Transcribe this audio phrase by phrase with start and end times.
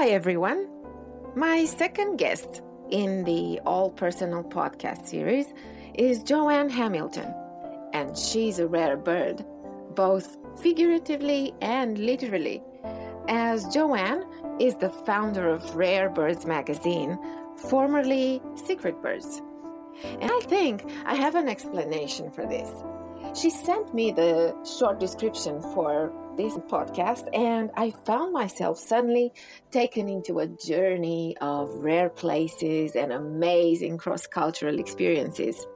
[0.00, 0.66] Hi, everyone.
[1.36, 5.52] My second guest in the All Personal podcast series
[5.92, 7.34] is Joanne Hamilton,
[7.92, 9.44] and she's a rare bird,
[9.94, 12.62] both figuratively and literally,
[13.28, 14.24] as Joanne
[14.58, 17.18] is the founder of Rare Birds magazine,
[17.68, 19.42] formerly Secret Birds.
[20.02, 22.70] And I think I have an explanation for this.
[23.34, 29.32] She sent me the short description for this podcast, and I found myself suddenly
[29.70, 35.66] taken into a journey of rare places and amazing cross cultural experiences.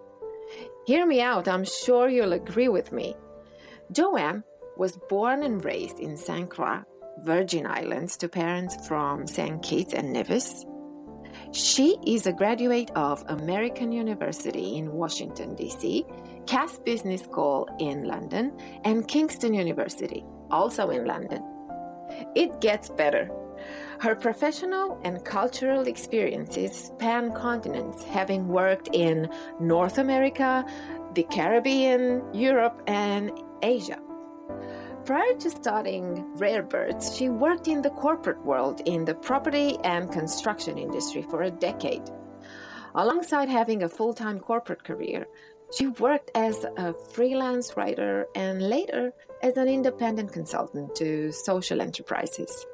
[0.87, 3.15] Hear me out, I'm sure you'll agree with me.
[3.93, 4.43] Joanne
[4.77, 6.51] was born and raised in St.
[6.51, 6.83] Croix,
[7.23, 9.63] Virgin Islands, to parents from St.
[9.63, 10.67] Kitts and Nevis.
[11.53, 16.05] She is a graduate of American University in Washington, D.C.,
[16.47, 18.53] Cass Business School in London,
[18.85, 21.43] and Kingston University, also in London.
[22.35, 23.31] It gets better.
[24.01, 29.29] Her professional and cultural experiences span continents, having worked in
[29.61, 30.65] North America,
[31.15, 33.31] the Caribbean, Europe, and
[33.63, 33.99] Asia.
[35.05, 40.11] Prior to starting Rare Birds, she worked in the corporate world in the property and
[40.11, 42.03] construction industry for a decade.
[42.95, 45.27] Alongside having a full time corporate career,
[45.73, 49.13] she worked as a freelance writer and later
[49.43, 52.67] as an independent consultant to social enterprises.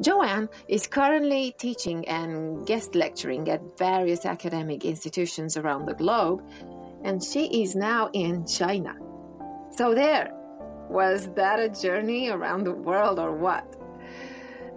[0.00, 6.42] Joanne is currently teaching and guest lecturing at various academic institutions around the globe,
[7.04, 8.94] and she is now in China.
[9.70, 10.32] So, there,
[10.88, 13.76] was that a journey around the world or what?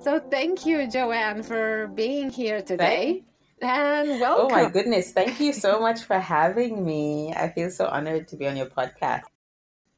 [0.04, 3.24] So thank you, Joanne, for being here today.
[3.64, 4.48] And welcome.
[4.48, 5.14] Oh my goodness.
[5.14, 7.34] Thank you so much for having me.
[7.34, 9.22] I feel so honored to be on your podcast.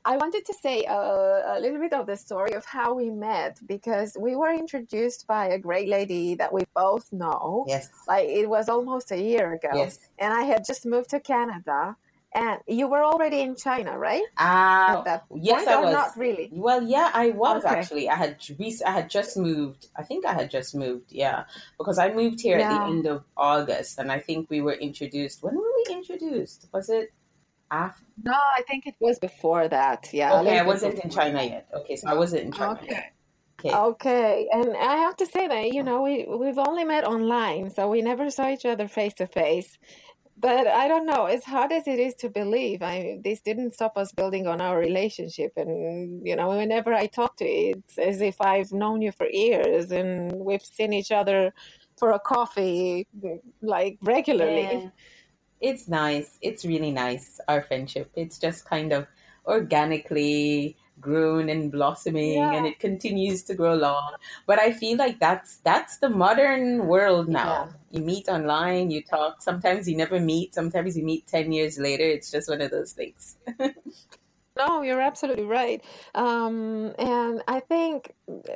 [0.07, 3.57] I wanted to say a, a, little bit of the story of how we met
[3.65, 7.65] because we were introduced by a great lady that we both know.
[7.67, 7.89] Yes.
[8.07, 9.69] Like it was almost a year ago.
[9.73, 9.97] Yes.
[10.19, 11.95] And I had just moved to Canada.
[12.35, 14.23] And you were already in China, right?
[14.37, 15.93] Uh, At that yes, I was.
[15.93, 16.49] Not really.
[16.51, 17.75] Well, yeah, I was okay.
[17.75, 18.09] actually.
[18.09, 18.37] I had
[18.85, 19.87] I had just moved.
[19.95, 21.13] I think I had just moved.
[21.13, 21.45] Yeah,
[21.77, 22.73] because I moved here yeah.
[22.73, 25.43] at the end of August, and I think we were introduced.
[25.43, 26.67] When were we introduced?
[26.73, 27.13] Was it
[27.71, 28.03] after?
[28.21, 30.09] No, I think it was before that.
[30.11, 30.41] Yeah.
[30.41, 31.69] Okay, I wasn't in China yet.
[31.73, 32.87] Okay, so I wasn't in China okay.
[32.89, 33.11] yet.
[33.59, 33.73] Okay.
[33.73, 34.47] okay.
[34.51, 38.01] And I have to say that, you know, we, we've only met online, so we
[38.01, 39.77] never saw each other face to face
[40.37, 41.25] but I don't know.
[41.25, 44.77] As hard as it is to believe, I this didn't stop us building on our
[44.77, 45.53] relationship.
[45.55, 49.27] And you know, whenever I talk to you, it's as if I've known you for
[49.27, 51.53] years, and we've seen each other
[51.97, 53.07] for a coffee
[53.61, 54.61] like regularly.
[54.61, 54.89] Yeah.
[55.61, 56.37] It's nice.
[56.41, 57.39] It's really nice.
[57.47, 58.11] Our friendship.
[58.15, 59.07] It's just kind of
[59.47, 62.53] organically grown and blossoming yeah.
[62.53, 64.13] and it continues to grow long
[64.45, 67.99] but i feel like that's that's the modern world now yeah.
[67.99, 72.03] you meet online you talk sometimes you never meet sometimes you meet 10 years later
[72.03, 73.37] it's just one of those things
[74.57, 75.83] No, you're absolutely right.
[76.13, 78.13] Um, and I think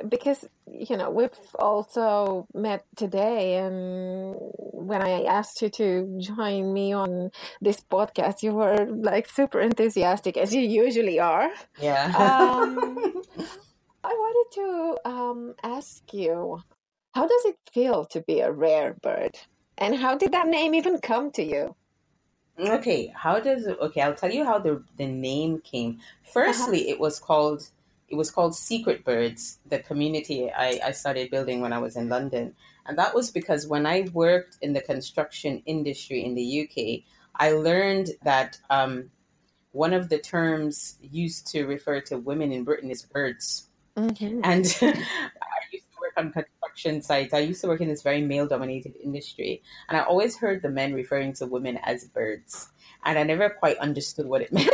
[0.08, 6.92] because, you know, we've also met today, and when I asked you to join me
[6.94, 11.50] on this podcast, you were like super enthusiastic, as you usually are.
[11.78, 12.06] Yeah.
[12.06, 12.98] um,
[14.04, 16.62] I wanted to um, ask you
[17.14, 19.36] how does it feel to be a rare bird?
[19.76, 21.74] And how did that name even come to you?
[22.68, 24.02] Okay, how does it, okay?
[24.02, 26.00] I'll tell you how the the name came.
[26.22, 26.92] Firstly, uh-huh.
[26.92, 27.68] it was called
[28.08, 32.08] it was called Secret Birds, the community I, I started building when I was in
[32.08, 32.54] London,
[32.86, 37.04] and that was because when I worked in the construction industry in the UK,
[37.36, 39.10] I learned that um,
[39.72, 44.40] one of the terms used to refer to women in Britain is birds, mm-hmm.
[44.44, 46.32] and I used to work on
[46.70, 47.34] construction sites.
[47.34, 49.62] I used to work in this very male dominated industry.
[49.88, 52.68] And I always heard the men referring to women as birds.
[53.04, 54.70] And I never quite understood what it meant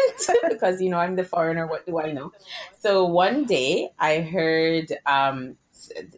[0.49, 1.67] because, you know, I'm the foreigner.
[1.67, 2.33] What do I know?
[2.79, 5.57] So one day I heard um,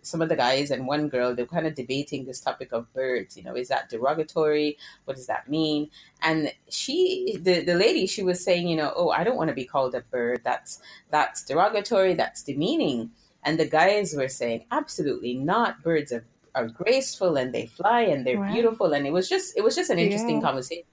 [0.02, 2.92] some of the guys and one girl, they were kind of debating this topic of
[2.94, 3.36] birds.
[3.36, 4.78] You know, is that derogatory?
[5.04, 5.90] What does that mean?
[6.22, 9.54] And she, the, the lady, she was saying, you know, oh, I don't want to
[9.54, 10.40] be called a bird.
[10.44, 10.80] That's
[11.10, 12.14] that's derogatory.
[12.14, 13.10] That's demeaning.
[13.44, 15.82] And the guys were saying, absolutely not.
[15.82, 16.24] Birds are,
[16.54, 18.92] are graceful and they fly and they're beautiful.
[18.92, 20.42] And it was just it was just an interesting yeah.
[20.42, 20.84] conversation.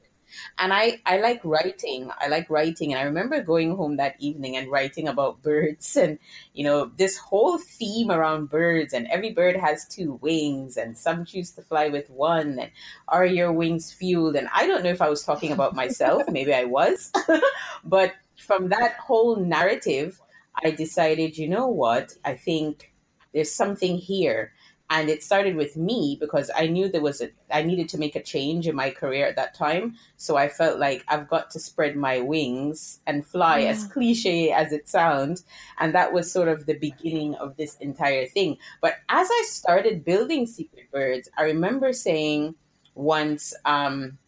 [0.57, 2.09] And I, I like writing.
[2.19, 2.93] I like writing.
[2.93, 6.19] And I remember going home that evening and writing about birds and,
[6.53, 8.93] you know, this whole theme around birds.
[8.93, 12.59] And every bird has two wings, and some choose to fly with one.
[12.59, 12.71] And
[13.07, 14.35] are your wings fueled?
[14.35, 16.23] And I don't know if I was talking about myself.
[16.29, 17.11] Maybe I was.
[17.83, 20.21] but from that whole narrative,
[20.63, 22.13] I decided, you know what?
[22.23, 22.93] I think
[23.33, 24.53] there's something here
[24.89, 28.15] and it started with me because I knew there was a I needed to make
[28.15, 29.95] a change in my career at that time.
[30.17, 33.69] So I felt like I've got to spread my wings and fly, yeah.
[33.69, 35.43] as cliche as it sounds.
[35.79, 38.57] And that was sort of the beginning of this entire thing.
[38.81, 42.55] But as I started building Secret Birds, I remember saying
[42.93, 44.19] once, um,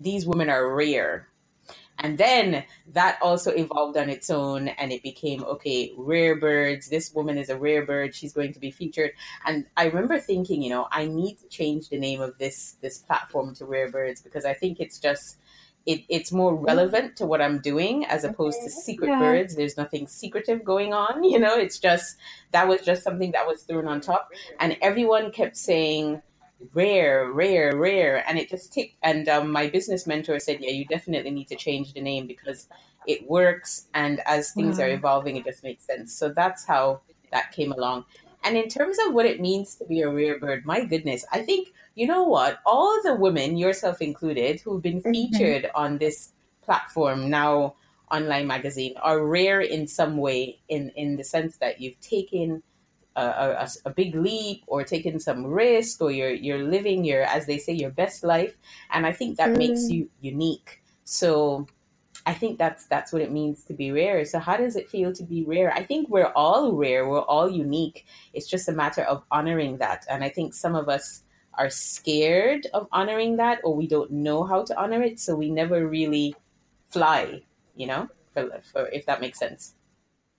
[0.00, 1.28] these women are rare
[1.98, 6.88] and then that also evolved on its own and it became okay, rare birds.
[6.88, 8.14] This woman is a rare bird.
[8.14, 9.12] She's going to be featured.
[9.46, 12.98] And I remember thinking, you know, I need to change the name of this this
[12.98, 15.38] platform to rare birds because I think it's just
[15.86, 16.64] it, it's more mm-hmm.
[16.64, 19.20] relevant to what I'm doing as opposed to secret yeah.
[19.20, 19.54] birds.
[19.54, 22.16] There's nothing secretive going on, you know, it's just
[22.52, 24.30] that was just something that was thrown on top.
[24.58, 26.22] And everyone kept saying,
[26.72, 28.24] rare, rare, rare.
[28.28, 28.96] And it just ticked.
[29.02, 32.68] And um, my business mentor said, yeah, you definitely need to change the name because
[33.06, 33.86] it works.
[33.94, 36.12] And as things are evolving, it just makes sense.
[36.12, 38.04] So that's how that came along.
[38.44, 41.42] And in terms of what it means to be a rare bird, my goodness, I
[41.42, 42.58] think, you know what?
[42.64, 45.10] All the women, yourself included, who've been mm-hmm.
[45.10, 45.76] featured mm-hmm.
[45.76, 46.32] on this
[46.62, 47.74] platform now,
[48.10, 52.62] online magazine, are rare in some way, in, in the sense that you've taken
[53.16, 57.46] a, a, a, big leap or taking some risk or you're you're living your as
[57.46, 58.56] they say your best life.
[58.90, 59.58] And i think that mm.
[59.58, 60.82] makes you unique.
[61.04, 61.66] So
[62.26, 64.24] i think that's that's what it means to be rare.
[64.24, 65.72] So how does it feel to be rare?
[65.72, 67.08] I think we're all rare.
[67.08, 68.06] We're all unique.
[68.32, 70.06] It's just a matter of honoring that.
[70.08, 71.22] And i think some of us
[71.54, 75.18] are scared of honoring that or we don't know how to honor it.
[75.18, 76.34] So we never really
[76.90, 77.42] fly
[77.76, 79.74] you know for, for if that makes sense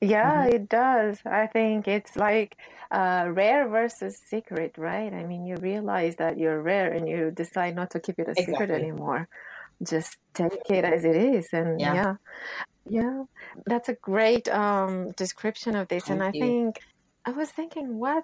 [0.01, 0.55] yeah, mm-hmm.
[0.55, 1.19] it does.
[1.25, 2.57] I think it's like
[2.91, 5.13] uh, rare versus secret, right?
[5.13, 8.31] I mean, you realize that you're rare and you decide not to keep it a
[8.31, 8.53] exactly.
[8.53, 9.27] secret anymore.
[9.83, 11.49] Just take it as it is.
[11.51, 12.15] And yeah, yeah,
[12.89, 13.23] yeah.
[13.65, 16.05] that's a great um, description of this.
[16.05, 16.41] Thank and I you.
[16.41, 16.79] think
[17.25, 18.23] I was thinking, what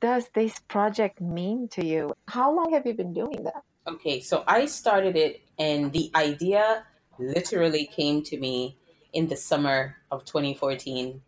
[0.00, 2.14] does this project mean to you?
[2.28, 3.62] How long have you been doing that?
[3.86, 6.84] Okay, so I started it, and the idea
[7.18, 8.76] literally came to me
[9.12, 11.20] in the summer of 2014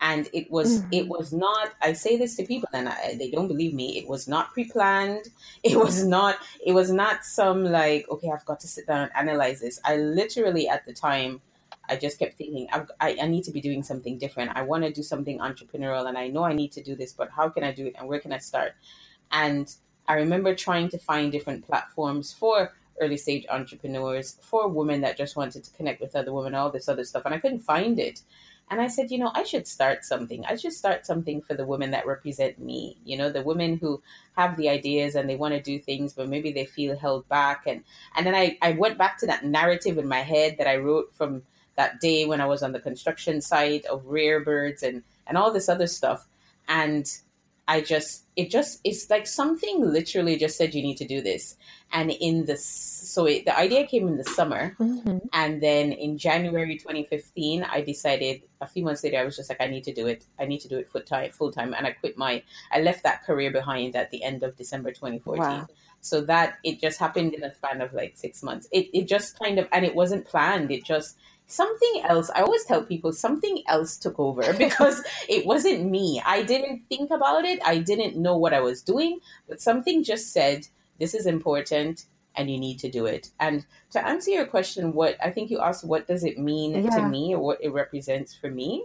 [0.00, 0.92] and it was mm-hmm.
[0.92, 4.08] it was not i say this to people and I, they don't believe me it
[4.08, 5.28] was not pre-planned.
[5.64, 9.10] It was not it was not some like okay i've got to sit down and
[9.14, 9.80] analyze this.
[9.84, 11.40] I literally at the time
[11.88, 12.68] i just kept thinking
[13.00, 14.52] I, I need to be doing something different.
[14.54, 17.30] I want to do something entrepreneurial and i know i need to do this but
[17.30, 18.72] how can i do it and where can i start?
[19.32, 19.74] And
[20.06, 25.36] i remember trying to find different platforms for early stage entrepreneurs, for women that just
[25.36, 27.24] wanted to connect with other women, all this other stuff.
[27.24, 28.20] And I couldn't find it.
[28.68, 30.44] And I said, you know, I should start something.
[30.44, 34.02] I should start something for the women that represent me, you know, the women who
[34.36, 37.62] have the ideas and they want to do things, but maybe they feel held back.
[37.66, 37.84] And,
[38.16, 41.14] and then I, I went back to that narrative in my head that I wrote
[41.14, 41.42] from
[41.76, 45.52] that day when I was on the construction site of rare birds and, and all
[45.52, 46.26] this other stuff.
[46.68, 47.06] And
[47.68, 51.56] I just, it just, it's like something literally just said, you need to do this.
[51.92, 54.76] And in the, so it, the idea came in the summer.
[54.78, 55.18] Mm-hmm.
[55.32, 59.60] And then in January 2015, I decided a few months later, I was just like,
[59.60, 60.24] I need to do it.
[60.38, 61.74] I need to do it full time, full time.
[61.74, 65.42] And I quit my, I left that career behind at the end of December 2014.
[65.42, 65.66] Wow.
[66.00, 68.68] So that it just happened in a span of like six months.
[68.70, 70.70] It, it just kind of, and it wasn't planned.
[70.70, 71.16] It just,
[71.46, 76.20] something else i always tell people something else took over because it wasn't me.
[76.24, 77.60] I didn't think about it.
[77.64, 80.66] I didn't know what i was doing but something just said
[80.98, 82.06] this is important
[82.38, 83.30] and you need to do it.
[83.40, 86.90] And to answer your question what i think you asked what does it mean yeah.
[86.96, 88.84] to me or what it represents for me?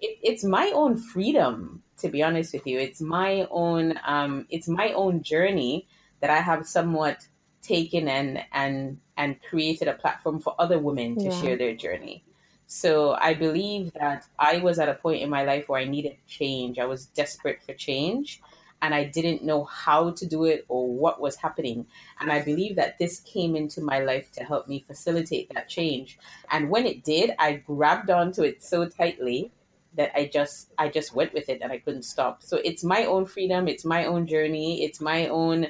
[0.00, 2.78] It, it's my own freedom to be honest with you.
[2.78, 5.86] It's my own um, it's my own journey
[6.20, 7.26] that i have somewhat
[7.62, 11.42] taken and and and created a platform for other women to yeah.
[11.42, 12.24] share their journey.
[12.66, 16.16] So I believe that I was at a point in my life where I needed
[16.26, 16.78] change.
[16.78, 18.40] I was desperate for change
[18.80, 21.86] and I didn't know how to do it or what was happening.
[22.18, 26.18] And I believe that this came into my life to help me facilitate that change.
[26.50, 29.52] And when it did, I grabbed onto it so tightly
[29.96, 32.42] that I just I just went with it and I couldn't stop.
[32.42, 35.66] So it's my own freedom, it's my own journey, it's my own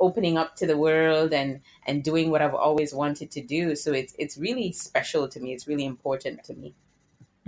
[0.00, 3.76] opening up to the world and and doing what I've always wanted to do.
[3.76, 5.52] So it's it's really special to me.
[5.52, 6.74] It's really important to me.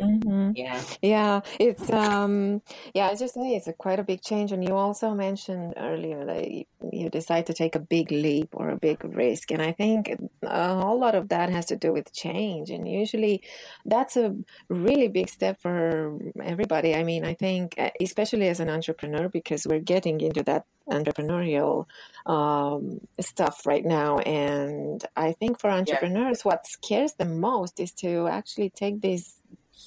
[0.01, 0.53] Mm-hmm.
[0.55, 0.83] Yeah.
[1.03, 1.41] Yeah.
[1.59, 2.63] It's um
[2.95, 4.53] yeah, I just say it's a quite a big change.
[4.53, 6.49] And you also mentioned earlier that
[6.93, 9.51] you decide to take a big leap or a big risk.
[9.51, 12.71] And I think a whole lot of that has to do with change.
[12.71, 13.43] And usually
[13.85, 14.35] that's a
[14.69, 16.95] really big step for everybody.
[16.95, 21.87] I mean, I think especially as an entrepreneur because we're getting into that entrepreneurial
[22.27, 24.19] um, stuff right now.
[24.19, 26.51] And I think for entrepreneurs, yeah.
[26.51, 29.40] what scares them most is to actually take these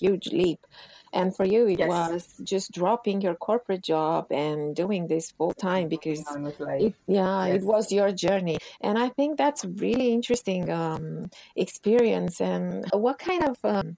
[0.03, 0.59] huge leap.
[1.13, 1.89] And for you, it Yes.
[1.89, 6.59] was just dropping your corporate job and doing this full time because Moving on with
[6.59, 6.81] life.
[6.87, 8.57] it, yeah, it was your journey.
[8.81, 12.41] And I think that's really interesting um, experience.
[12.41, 13.97] And what kind of um,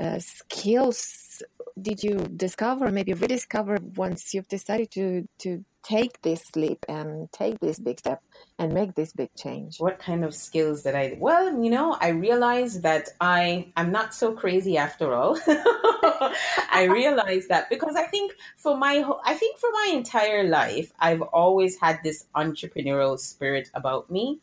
[0.00, 1.42] uh, skills
[1.80, 7.60] did you discover, maybe rediscover once you've decided to to take this leap and take
[7.60, 8.20] this big step
[8.58, 9.78] and make this big change?
[9.78, 11.16] What kind of skills did I?
[11.18, 15.38] Well, you know, I realized that I I'm not so crazy after all.
[15.46, 20.92] I realized that because I think for my whole- I think for my entire life
[20.98, 24.40] I've always had this entrepreneurial spirit about me,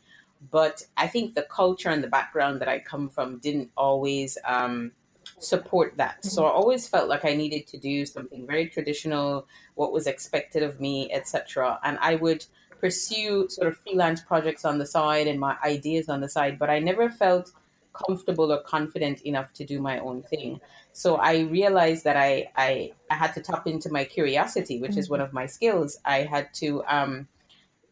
[0.50, 4.92] but I think the culture and the background that I come from didn't always um,
[5.38, 6.24] support that.
[6.24, 10.62] So I always felt like I needed to do something very traditional, what was expected
[10.62, 11.78] of me, etc.
[11.82, 12.44] And I would
[12.80, 16.70] pursue sort of freelance projects on the side and my ideas on the side, but
[16.70, 17.52] I never felt
[17.94, 20.60] comfortable or confident enough to do my own thing.
[20.92, 25.08] So I realized that I I, I had to tap into my curiosity, which is
[25.08, 25.98] one of my skills.
[26.04, 27.28] I had to um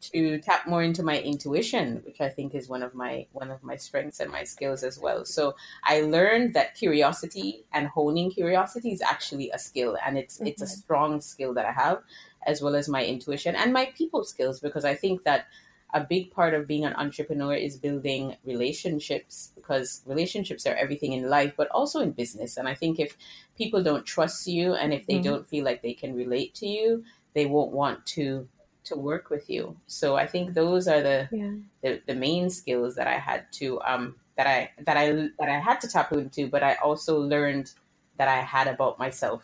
[0.03, 3.63] to tap more into my intuition, which I think is one of my one of
[3.63, 5.25] my strengths and my skills as well.
[5.25, 5.55] So
[5.85, 10.67] I learned that curiosity and honing curiosity is actually a skill, and it's it's a
[10.67, 12.03] strong skill that I have,
[12.47, 15.47] as well as my intuition and my people skills, because I think that
[15.95, 21.29] a big part of being an entrepreneur is building relationships because relationships are everything in
[21.29, 23.17] life but also in business and i think if
[23.59, 25.23] people don't trust you and if they Mhm.
[25.23, 27.05] don't feel like they can relate to you
[27.35, 28.49] they won't want to
[28.85, 29.77] to work with you.
[29.87, 31.55] So i think those are the Yeah.
[31.83, 35.59] the, the main skills that i had to um that i that i that i
[35.59, 37.73] had to tap into but i also learned
[38.19, 39.43] that i had about myself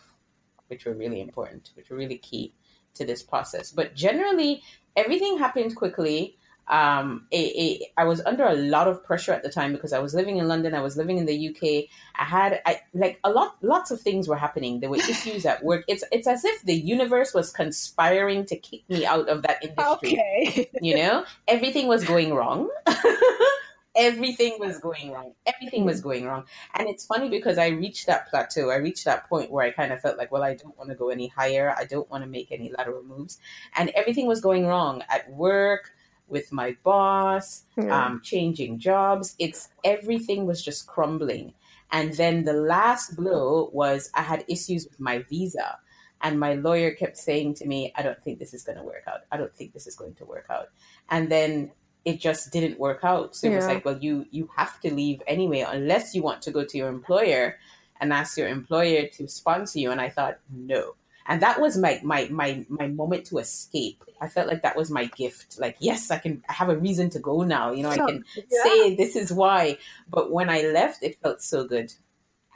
[0.67, 2.53] which were really important which were really key
[2.95, 3.71] to this process.
[3.71, 4.61] But generally
[4.95, 6.37] everything happened quickly
[6.69, 9.99] um, it, it, I was under a lot of pressure at the time because I
[9.99, 10.75] was living in London.
[10.75, 11.89] I was living in the UK.
[12.15, 14.79] I had I, like a lot, lots of things were happening.
[14.79, 15.83] There were issues at work.
[15.87, 20.13] It's it's as if the universe was conspiring to kick me out of that industry.
[20.13, 20.69] Okay.
[20.81, 22.69] You know, everything was going wrong.
[23.95, 25.33] everything was going wrong.
[25.45, 26.45] Everything was going wrong.
[26.73, 28.69] And it's funny because I reached that plateau.
[28.69, 30.95] I reached that point where I kind of felt like, well, I don't want to
[30.95, 31.75] go any higher.
[31.77, 33.39] I don't want to make any lateral moves.
[33.75, 35.91] And everything was going wrong at work,
[36.29, 38.05] with my boss, Yeah.
[38.05, 39.35] um, changing jobs.
[39.39, 41.53] It's everything was just crumbling.
[41.91, 45.77] And then the last blow was I had issues with my visa.
[46.21, 49.03] And my lawyer kept saying to me, I don't think this is going to work
[49.07, 49.21] out.
[49.31, 50.67] I don't think this is going to work out.
[51.09, 51.71] And then
[52.05, 53.35] it just didn't work out.
[53.35, 56.51] So it was like, well, you you have to leave anyway, unless you want to
[56.51, 57.57] go to your employer
[58.01, 59.91] and ask your employer to sponsor you.
[59.91, 60.95] And I thought, no.
[61.29, 64.03] And that was my my my my moment to escape.
[64.19, 65.59] I felt like that was my gift.
[65.59, 67.71] Like, yes, I can I have a reason to go now.
[67.71, 68.63] You know, So- I can yeah.
[68.63, 69.77] say this is why.
[70.09, 71.93] But when I left, it felt so good.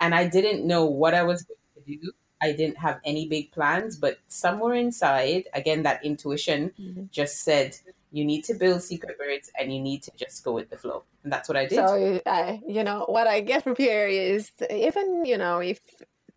[0.02, 2.12] And I didn't know what I was going to do.
[2.42, 7.10] I didn't have any big plans, but somewhere inside, again, that intuition Mhm.
[7.12, 7.78] just said,
[8.12, 11.04] you need to build secret birds and you need to just go with the flow.
[11.24, 11.76] And that's what I did.
[11.78, 15.80] So, I, you know, what I get from here is even, you know, if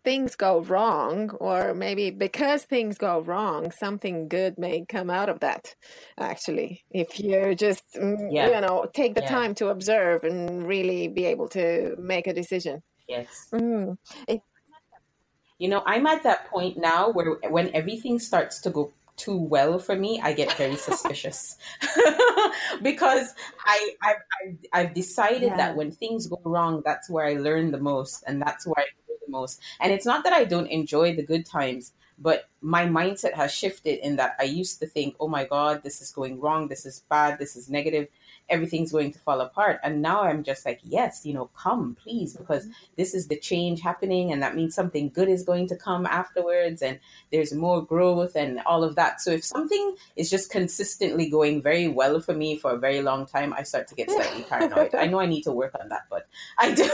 [0.07, 5.41] things go wrong, or maybe because things go wrong, something good may come out of
[5.41, 5.75] that,
[6.17, 6.85] actually.
[6.91, 8.47] If you just, mm, Yeah.
[8.47, 9.27] you know, take the Yeah.
[9.37, 12.81] time to observe and really be able to make a decision.
[13.09, 13.49] yes.
[13.53, 13.97] Mm.
[14.29, 14.39] It,
[15.59, 19.77] You know, I'm at that point now where when everything starts to go too well
[19.77, 21.57] for me, I get very suspicious
[22.81, 23.33] because
[23.65, 25.57] I I've, I've, I've decided Yeah.
[25.57, 28.87] that when things go wrong, that's where I learn the most and that's where I
[29.27, 29.61] the most.
[29.79, 33.99] And it's not that I don't enjoy the good times, but my mindset has shifted
[34.05, 37.03] in that I used to think, oh my God, this is going wrong, this is
[37.09, 38.07] bad, this is negative,
[38.49, 39.79] everything's going to fall apart.
[39.83, 43.81] And now I'm just like, yes, you know, come, please, because this is the change
[43.81, 46.99] happening, and that means something good is going to come afterwards, and
[47.31, 49.21] there's more growth and all of that.
[49.21, 53.25] So if something is just consistently going very well for me for a very long
[53.25, 54.95] time, I start to get slightly paranoid.
[54.95, 56.27] I know I need to work on that, but
[56.57, 56.89] I do.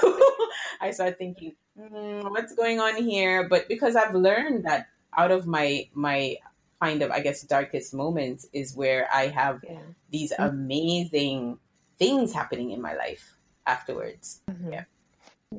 [0.81, 3.47] I start thinking, "Hmm, what's going on here?
[3.47, 6.37] But because I've learned that out of my my
[6.83, 9.79] kind of I guess darkest moments is where I have yeah.
[10.11, 11.59] these amazing
[11.97, 14.41] things happening in my life afterwards.
[14.49, 14.71] Mhm.
[14.71, 14.85] Yeah.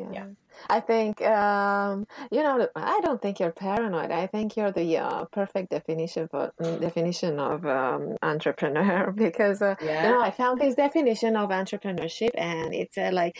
[0.00, 0.12] Yeah.
[0.12, 0.26] Yeah.
[0.68, 4.10] I think, um, you know, I don't think you're paranoid.
[4.10, 9.74] I think you're the uh, perfect definition for mm, definition of um, entrepreneur because, uh,
[9.80, 13.38] you know, I found this definition of entrepreneurship and it's uh, like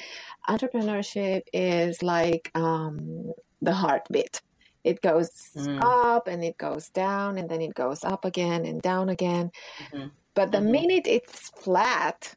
[0.49, 4.41] entrepreneurship is like um, the heartbeat.
[4.85, 5.81] It goes Mm.
[5.81, 9.51] up and it goes down and then it goes up again and down again.
[9.81, 10.11] Mhm.
[10.35, 10.73] But the Mhm.
[10.73, 12.35] minute it's flat,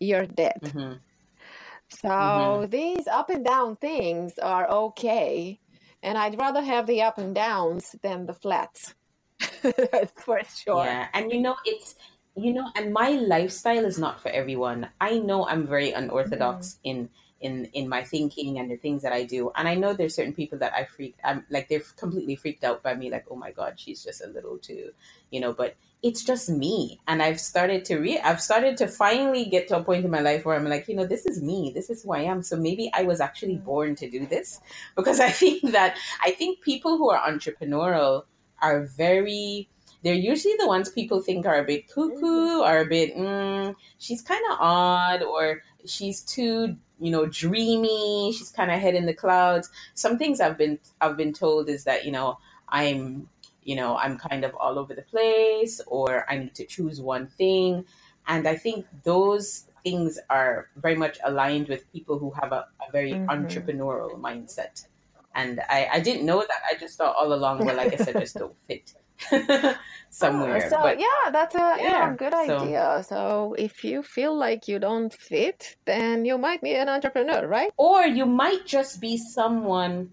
[0.00, 0.60] you're dead.
[0.62, 0.98] hmm
[1.88, 2.70] So Mhm.
[2.70, 5.60] these up and down things are okay,
[6.02, 8.94] and I'd rather have the up and downs than the flats.
[10.24, 10.84] for sure.
[10.84, 11.94] Yeah, and you know it's
[12.36, 14.90] you know, and my lifestyle is not for everyone.
[15.00, 16.80] I know I'm very unorthodox mm.
[16.84, 17.08] in
[17.40, 19.50] in in my thinking and the things that I do.
[19.56, 22.82] And I know there's certain people that I freak I'm like they're completely freaked out
[22.82, 24.92] by me like, "Oh my god, she's just a little too,
[25.30, 27.00] you know, but it's just me.
[27.08, 30.20] And I've started to re I've started to finally get to a point in my
[30.20, 31.72] life where I'm like, you know, this is me.
[31.74, 32.42] This is who I am.
[32.42, 34.60] So maybe I was actually born to do this
[34.96, 38.24] because I think that I think people who are entrepreneurial
[38.62, 39.68] are very
[40.02, 44.22] they're usually the ones people think are a bit cuckoo or a bit mm, she's
[44.22, 48.32] kind of odd or she's too you know dreamy.
[48.36, 49.70] She's kind of head in the clouds.
[49.94, 52.38] Some things i've been i've been told is that you know
[52.68, 53.28] i'm
[53.62, 57.26] you know i'm kind of all over the place or i need to choose one
[57.26, 57.84] thing.
[58.28, 62.90] And i think those things are very much aligned with people who have a, a
[62.90, 63.30] very mm-hmm.
[63.30, 64.84] entrepreneurial mindset.
[65.36, 66.60] And I, I didn't know that.
[66.68, 68.94] I just thought all along well i guess i just don't fit
[70.10, 70.62] somewhere.
[70.64, 72.38] Oh, so but, yeah, that's a yeah, yeah good so.
[72.38, 73.04] idea.
[73.08, 77.70] So if you feel like you don't fit, then you might be an entrepreneur, right?
[77.76, 80.12] Or you might just be someone.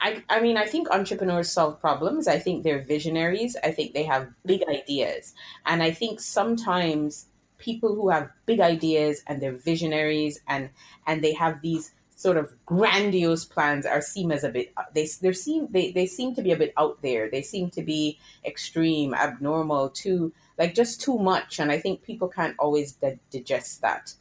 [0.00, 2.26] I, I mean, I think entrepreneurs solve problems.
[2.26, 3.56] I think they're visionaries.
[3.62, 5.34] I think they have big ideas.
[5.66, 7.26] And I think sometimes
[7.58, 10.70] people who have big ideas and they're visionaries and
[11.06, 15.32] and they have these sort of grandiose plans are seen as a bit they they
[15.32, 17.30] seem they, they seem to be a bit out there.
[17.30, 21.58] They seem to be extreme abnormal too like just too much.
[21.58, 24.12] And i think people can't always di- digest that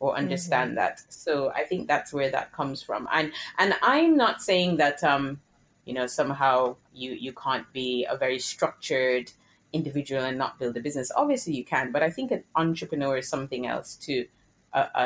[0.00, 0.76] or understand mm-hmm.
[0.76, 1.02] that.
[1.12, 3.06] So i think that's where that comes from.
[3.12, 5.38] And and i'm not saying that um
[5.84, 9.30] you know somehow you you can't be a very structured
[9.74, 11.12] individual and not build a business.
[11.14, 14.24] Obviously you can but i think an entrepreneur is something else too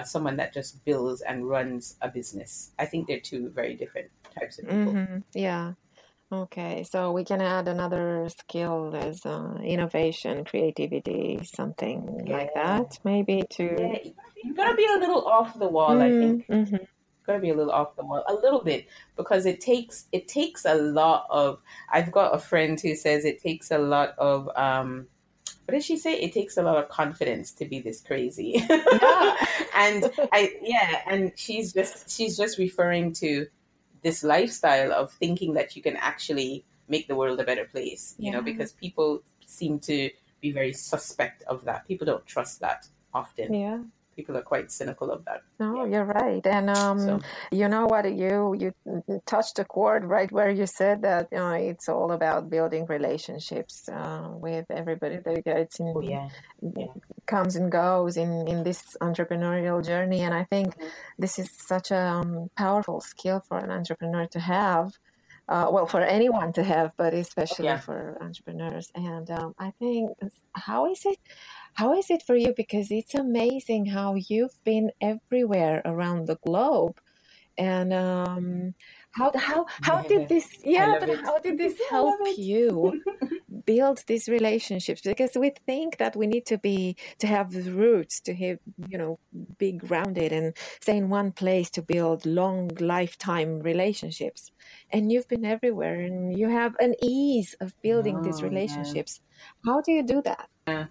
[0.04, 2.70] someone that just builds and runs a business.
[2.78, 4.92] I think they're two very different types of people.
[4.92, 5.18] Mm-hmm.
[5.35, 5.73] Yeah.
[6.32, 12.37] Okay, so we can add another skill as uh, innovation, creativity, something yeah.
[12.37, 13.76] like that, maybe to.
[13.79, 14.11] Yeah,
[14.42, 15.90] you gotta be a little off the wall.
[15.90, 16.46] Mm, I think.
[16.48, 16.85] Mm-hmm.
[17.24, 20.64] Gotta be a little off the wall, a little bit, because it takes it takes
[20.64, 21.61] a lot of.
[21.92, 25.07] I've got a friend who says it takes a lot of um,
[25.66, 26.14] what did she say?
[26.14, 28.64] It takes a lot of confidence to be this crazy.
[29.07, 29.46] Yeah.
[29.74, 33.46] and I yeah, and she's just she's just referring to
[34.02, 38.26] this lifestyle of thinking that you can actually make the world a better place, you
[38.26, 38.33] yeah.
[38.37, 41.87] know, because people seem to be very suspect of that.
[41.87, 43.52] People don't trust that often.
[43.52, 43.79] Yeah
[44.16, 45.42] people are quite cynical of that.
[45.61, 45.92] No, yeah.
[45.92, 47.20] you're right, and um, so.
[47.52, 48.05] you know what?
[48.12, 48.72] You you
[49.26, 53.88] touched a chord right where you said that you know it's all about building relationships
[53.88, 56.29] uh, with everybody that gets in, oh, yeah.
[56.76, 56.87] yeah.
[57.26, 60.88] comes and goes in in this entrepreneurial journey, and I think mm-hmm.
[61.18, 64.92] this is such a um, powerful skill for an entrepreneur to have.
[65.48, 67.79] Uh, well, for anyone to have, but especially yeah.
[67.79, 68.90] for entrepreneurs.
[68.96, 70.11] And um, I think,
[70.55, 71.18] how is it?
[71.76, 72.54] How is it for you?
[72.56, 76.98] Because it's amazing how you've been everywhere around the globe.
[77.58, 78.74] And um,
[79.16, 80.08] how how how yeah.
[80.08, 83.02] did this yeah but how did this help you
[83.64, 88.34] build these relationships because we think that we need to be to have roots to
[88.34, 88.58] have
[88.88, 89.18] you know
[89.58, 94.52] be grounded and stay in one place to build long lifetime relationships
[94.90, 99.72] and you've been everywhere and you have an ease of building oh, these relationships yeah.
[99.72, 100.86] how do you do that yeah.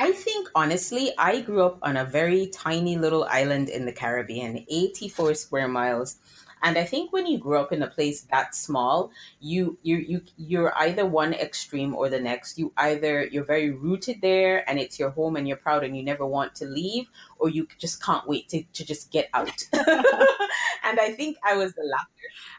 [0.00, 4.64] I think honestly, I grew up on a very tiny little island in the Caribbean,
[4.68, 6.18] 84 square miles.
[6.62, 10.22] And I think when you grow up in a place that small, you you you
[10.36, 12.58] you're either one extreme or the next.
[12.58, 16.02] You either you're very rooted there and it's your home and you're proud and you
[16.02, 19.64] never want to leave, or you just can't wait to, to just get out.
[19.72, 22.08] and I think I was the latter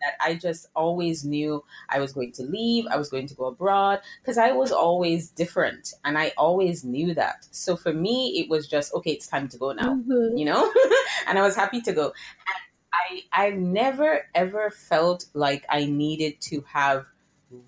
[0.02, 3.46] that I just always knew I was going to leave, I was going to go
[3.46, 7.48] abroad because I was always different and I always knew that.
[7.52, 10.38] So for me, it was just okay, it's time to go now, mm-hmm.
[10.38, 10.72] you know?
[11.28, 12.06] and I was happy to go.
[12.06, 12.69] And
[13.10, 17.06] I I've never ever felt like I needed to have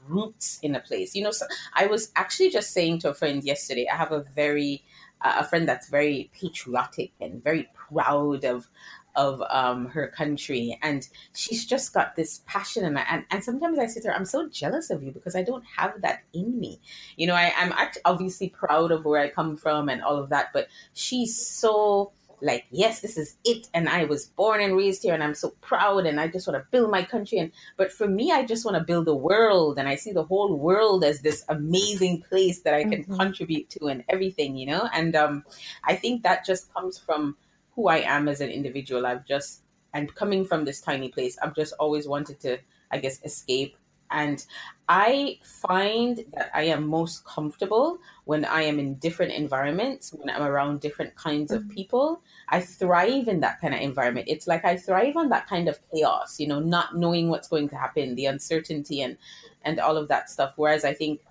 [0.08, 1.16] roots in a place.
[1.16, 3.88] You know, so I was actually just saying to a friend yesterday.
[3.92, 4.84] I have a very
[5.22, 8.70] uh, a friend that's very patriotic and very proud of
[9.16, 12.86] of um, her country, and she's just got this passion.
[12.86, 15.66] And, and and sometimes I sit there, I'm so jealous of you because I don't
[15.78, 16.80] have that in me.
[17.18, 17.74] You know, I, I'm
[18.06, 22.66] obviously proud of where I come from and all of that, but she's so like
[22.72, 26.06] yes this is it and i was born and raised here and i'm so proud
[26.06, 28.76] and i just want to build my country and but for me i just want
[28.76, 32.74] to build the world and i see the whole world as this amazing place that
[32.74, 33.16] i can mm-hmm.
[33.16, 35.44] contribute to and everything you know and um
[35.84, 37.36] i think that just comes from
[37.76, 41.56] who i am as an individual i've just and coming from this tiny place i've
[41.56, 42.58] just always wanted to
[42.92, 43.78] I guess, escape.
[44.12, 44.46] And
[44.90, 50.44] I find that I am most comfortable when I am in different environments, when I'm
[50.44, 51.70] around different kinds of Mhm.
[51.70, 52.22] people.
[52.50, 54.28] I thrive in that kind of environment.
[54.30, 57.70] It's like I thrive on that kind of chaos, you know, not knowing what's going
[57.70, 59.18] to happen, the uncertainty and
[59.64, 60.54] and all of that stuff.
[60.58, 61.22] Whereas I think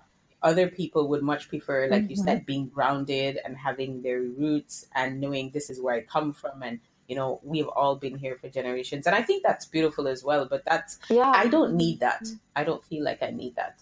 [0.43, 2.15] other people would much prefer, like you Mhm.
[2.15, 6.63] said, being grounded and having their roots and knowing this is where I come from
[6.63, 6.79] and
[7.11, 9.05] you know, we've all been here for generations.
[9.07, 10.47] And I think that's beautiful as well.
[10.49, 11.33] But that's Yeah.
[11.33, 12.23] I don't need that.
[12.55, 13.79] I don't feel like I need that.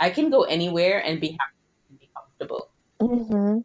[0.00, 2.70] I can go anywhere and be happy and be comfortable.
[3.00, 3.58] hmm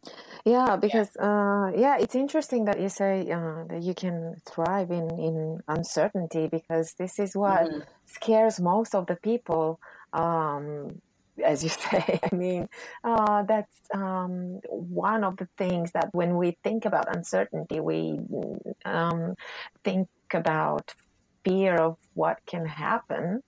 [0.46, 0.82] Yeah, Yeah.
[0.82, 5.60] because uh, yeah, it's interesting that you say uh, that you can thrive in in
[5.68, 9.80] uncertainty because this is what hmm scares most of the people.
[10.14, 11.00] Um,
[11.44, 12.68] as you say, I mean,
[13.04, 18.20] uh, that's um, one of the things that when we think about uncertainty, we
[18.86, 19.36] um,
[19.84, 20.94] think about
[21.46, 23.42] fear of what can happen.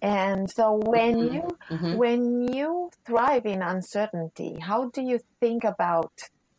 [0.00, 5.64] And so when hmm you hmm when you thrive in uncertainty, how do you think
[5.64, 6.12] about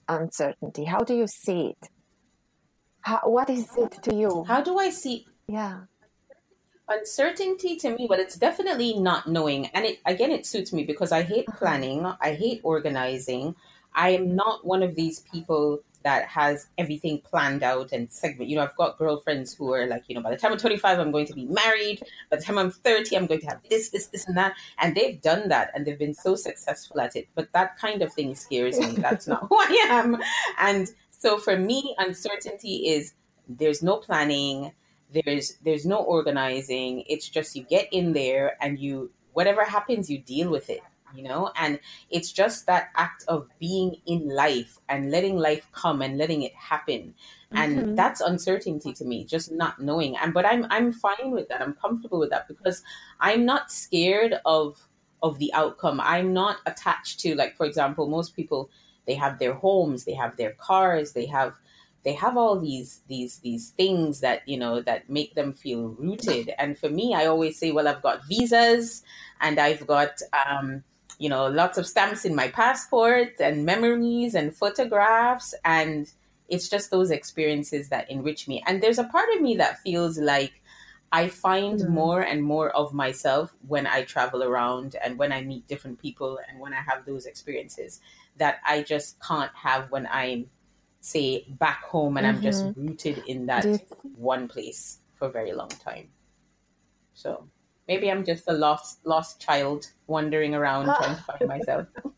[0.08, 0.86] uncertainty?
[0.86, 1.90] How do you see it?
[3.02, 4.46] How, what is it to you?
[4.48, 5.82] How do I see Yeah.
[6.90, 8.06] Uncertainty to me?
[8.10, 9.68] but it's definitely not knowing.
[9.68, 11.58] And it again it suits me because I hate Uh-huh.
[11.60, 13.56] planning, I hate organizing.
[13.96, 18.50] I am not one of these people that has everything planned out and segment.
[18.50, 21.00] You know, I've got girlfriends who are like, you know, by the time I'm 25,
[21.00, 22.02] I'm going to be married.
[22.30, 24.54] By the time I'm 30, I'm going to have this, this, this, and that.
[24.80, 27.30] And they've done that and they've been so successful at it.
[27.36, 28.96] But that kind of thing scares me.
[28.98, 30.18] That's not who I am.
[30.60, 33.14] And so for me, uncertainty is
[33.48, 34.74] there's no planning,
[35.14, 37.04] there's there's no organizing.
[37.08, 40.88] It's just you get in there and you whatever happens, you deal with it.
[41.14, 46.02] You know, and it's just that act of being in life and letting life come
[46.02, 47.14] and letting it happen.
[47.56, 50.18] And hmm that's uncertainty to me just not knowing.
[50.18, 51.62] And but i'm i'm fine with that.
[51.62, 52.82] I'm comfortable with that because
[53.20, 54.90] i'm not scared of
[55.22, 56.02] of the outcome.
[56.02, 58.70] I'm not attached to like for example most people
[59.06, 61.56] they have their homes they have their cars they have
[62.04, 66.52] they have all these these these things that you know that make them feel rooted
[66.58, 69.04] and for me i always say well i've got visas
[69.42, 70.84] and i've got um
[71.20, 76.12] you know lots of stamps in my passport and memories and photographs and
[76.50, 78.64] it's just those experiences that enrich me.
[78.68, 80.62] And there's a part of me that feels like
[81.12, 81.90] I find Mm.
[81.90, 86.40] more and more of myself when I travel around and when I meet different people
[86.48, 88.02] and when I have those experiences
[88.38, 90.50] that I just can't have when I'm,
[91.04, 93.80] say, back home and I'm just hmm rooted in that you,
[94.16, 96.10] one place for a very long time.
[97.14, 97.50] So
[97.88, 101.88] maybe I'm just a lost lost child wandering around trying to find myself.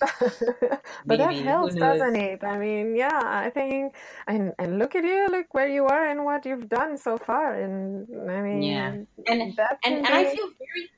[1.06, 2.42] but that helps, doesn't it?
[2.42, 3.94] I mean, yeah, I think,
[4.26, 7.54] and and look at you, look where you are and what you've done so far,
[7.54, 8.94] and I mean, Yeah.
[9.26, 10.88] And that and and I feel very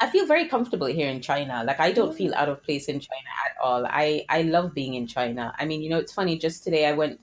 [0.00, 1.64] I feel very comfortable here in China.
[1.64, 2.36] Like I don't feel Mm.
[2.36, 3.86] out of place in China at all.
[3.86, 5.54] I I love being in China.
[5.58, 6.38] I mean, you know, it's funny.
[6.38, 7.20] Just today, I went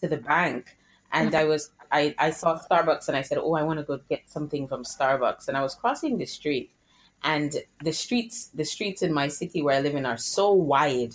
[0.00, 0.76] to the bank,
[1.12, 3.98] and I was I I saw Starbucks, and I said, "Oh, I want to go
[4.08, 6.70] get something from Starbucks." And I was crossing the street,
[7.24, 11.14] and the streets the streets in my city where I live in are so wide.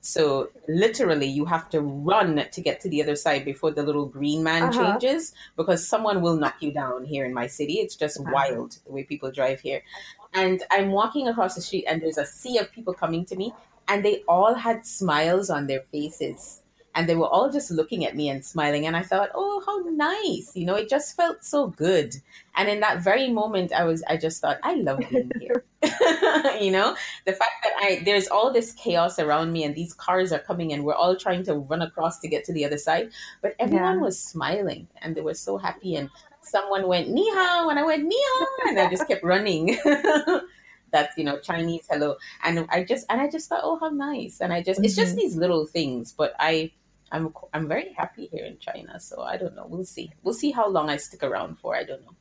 [0.00, 4.06] So literally, you have to run to get to the other side before the little
[4.06, 4.92] green man Uh-huh.
[4.92, 7.74] changes because someone will knock you down here in my city.
[7.80, 8.30] It's just Uh-huh.
[8.32, 9.82] wild the way people drive here.
[10.32, 13.52] And I'm walking across the street, and there's a sea of people coming to me,
[13.88, 16.62] and they all had smiles on their faces.
[16.98, 18.86] And they were all just looking at me and smiling.
[18.86, 20.50] And I thought, oh, how nice.
[20.56, 22.16] You know, it just felt so good.
[22.56, 25.64] And in that very moment, I was, I just thought, I love being here.
[26.60, 30.32] you know, the fact that I, there's all this chaos around me and these cars
[30.32, 33.10] are coming and we're all trying to run across to get to the other side.
[33.42, 34.00] But everyone Yeah.
[34.00, 35.94] was smiling and they were so happy.
[35.96, 37.68] And someone went, ni hao.
[37.70, 38.70] And I went, ni hao.
[38.70, 39.78] And I just kept running.
[40.90, 42.16] That's, you know, Chinese hello.
[42.42, 44.40] And I just, and I just thought, oh, how nice.
[44.40, 46.12] And I just, it's just hmm these little things.
[46.16, 46.72] But I,
[47.12, 49.00] I'm, I'm very happy here in China.
[49.00, 49.66] So I don't know.
[49.68, 50.12] We'll see.
[50.22, 51.74] We'll see how long I stick around for.
[51.76, 52.14] I don't know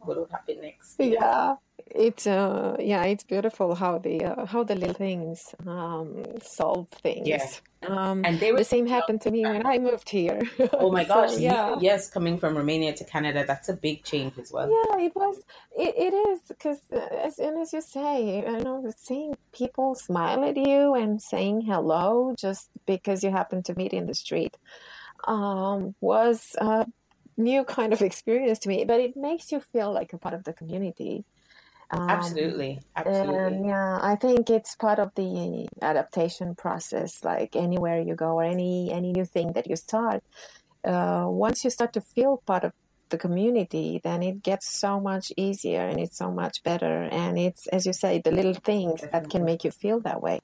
[0.00, 0.96] what will happen next.
[0.98, 1.56] Yeah,
[1.94, 6.88] it's uh yeah, it's beautiful how the uh, how the little things um solve
[7.24, 7.38] Yeah.
[7.38, 7.62] things.
[7.82, 10.40] Um And they were the same happened to me when I moved here.
[10.72, 11.78] Oh my gosh, you, yeah.
[11.80, 14.68] yes, coming from Romania to Canada, that's a big change as well.
[14.70, 15.36] Yeah, it was
[15.76, 16.78] it, it is because
[17.24, 22.34] as soon as you say, you know, seeing people smile at you and saying hello
[22.38, 24.56] just because you happen to meet in the street
[25.26, 26.86] um was a
[27.36, 30.44] new kind of experience to me, but it makes you feel like a part of
[30.44, 31.24] the community.
[31.92, 37.24] Um, Absolutely, And yeah, I think it's part of the adaptation process.
[37.24, 40.22] Like anywhere you go or any any new thing that you start,
[40.84, 42.72] uh, once you start to feel part of
[43.10, 47.08] the community, then it gets so much easier and it's so much better.
[47.10, 50.40] And it's, as you say, the little things that can make you feel that way.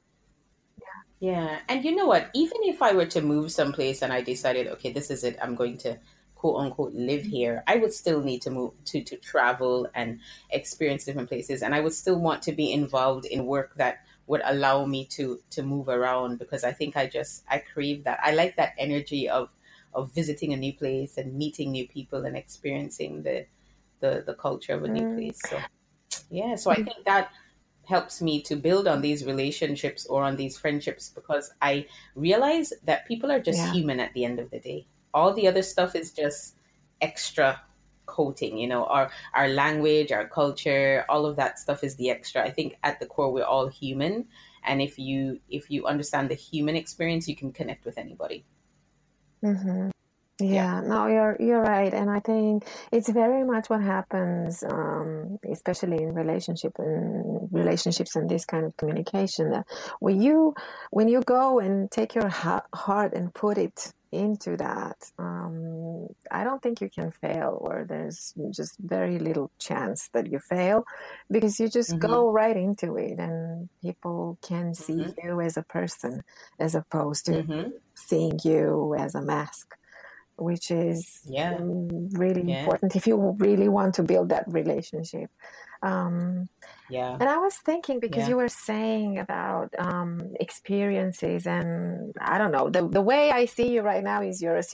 [1.21, 1.61] Yeah.
[1.69, 2.29] And you know what?
[2.35, 5.55] Even if I were to move someplace and I decided, okay, this is it, I'm
[5.55, 5.99] going to
[6.47, 11.05] quote unquote live here, I would still need to move to, to travel and experience
[11.05, 11.61] different places.
[11.61, 15.41] And I would still want to be involved in work that would allow me to
[15.51, 18.21] to move around because I think I just I crave that.
[18.23, 19.49] I like that energy of
[19.93, 23.47] of visiting a new place and meeting new people and experiencing the
[23.99, 25.17] the, the culture of a new mm.
[25.17, 25.41] place.
[25.49, 25.59] So
[26.31, 27.33] yeah, so I think that
[27.87, 33.07] helps me to build on these relationships or on these friendships because I realize that
[33.07, 33.73] people are just yeah.
[33.73, 34.87] human at the end of the day.
[35.17, 36.57] All the other stuff is just
[37.01, 37.61] extra
[38.07, 42.45] coating, you know, our our language, our culture, all of that stuff is the extra.
[42.45, 44.27] I think at the core we're all human
[44.67, 48.45] and if you if you understand the human experience, you can connect with anybody.
[49.45, 49.91] Mm-hmm.
[50.39, 56.03] Yeah, no, you're you're right, and I think it's very much what happens, um, especially
[56.03, 59.51] in relationship and relationships and this kind of communication.
[59.51, 59.67] That
[60.01, 60.55] when you
[60.91, 66.63] when you go and take your heart and put it into that, um, I don't
[66.63, 70.85] think you can fail, or there's just very little chance that you fail,
[71.31, 72.07] because you just mm-hmm.
[72.13, 75.27] go right into it, and people can see mm-hmm.
[75.27, 76.23] you as a person
[76.59, 77.71] as opposed to mm-hmm.
[77.95, 79.77] seeing you as a mask
[80.39, 81.57] which is yeah.
[81.61, 82.61] really yeah.
[82.61, 85.31] important if you really want to build that relationship.
[85.83, 86.49] Um,
[86.89, 87.17] yeah.
[87.19, 88.29] And I was thinking because yeah.
[88.31, 93.73] you were saying about um, experiences, and I don't know, the, the way I see
[93.73, 94.65] you right now is you're a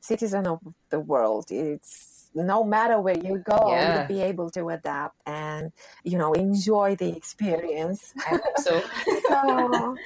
[0.00, 1.46] citizen of the world.
[1.50, 3.98] It's no matter where you go, yeah.
[3.98, 8.12] you'll be able to adapt and, you know, enjoy the experience.
[8.26, 8.82] I so.
[9.28, 9.96] so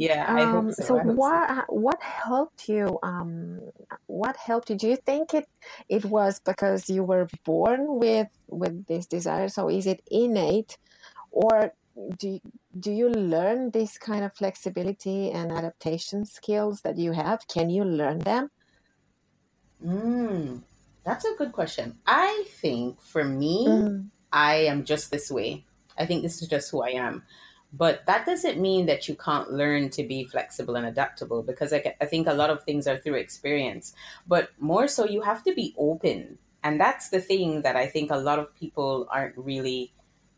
[0.00, 0.82] yeah, I hope um, so.
[0.82, 1.64] so what so.
[1.68, 2.98] what helped you?
[3.02, 3.60] Um,
[4.06, 4.76] what helped you?
[4.76, 5.46] Do you think it
[5.90, 9.48] it was because you were born with with this desire?
[9.48, 10.78] So is it innate,
[11.30, 11.74] or
[12.16, 12.40] do you,
[12.78, 17.46] do you learn this kind of flexibility and adaptation skills that you have?
[17.46, 18.50] Can you learn them?
[19.84, 20.62] Mm,
[21.04, 21.98] that's a good question.
[22.06, 24.06] I think for me, mm.
[24.32, 25.66] I am just this way.
[25.98, 27.22] I think this is just who I am.
[27.72, 31.94] But that doesn't mean that you can't learn to be flexible and adaptable because I,
[32.00, 33.94] I think a lot of things are through experience.
[34.26, 36.38] But more so, you have to be open.
[36.64, 39.92] And that's the thing that I think a lot of people aren't really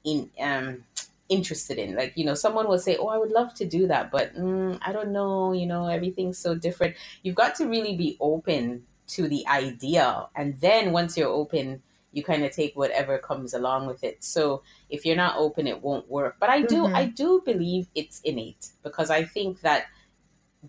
[0.05, 0.85] in um,
[1.29, 1.97] interested in.
[1.97, 4.79] Like, you know, someone will say, Oh, I would love to do that, but mm,
[4.83, 6.97] I don't know, you know, everything's so different.
[7.23, 10.27] You've got to really be open to the idea.
[10.37, 14.23] And then once you're open, you kind of take whatever comes along with it.
[14.23, 16.37] So if you're not open, it won't work.
[16.39, 16.95] But I do, mm-hmm.
[16.95, 19.87] I do believe it's innate because I think that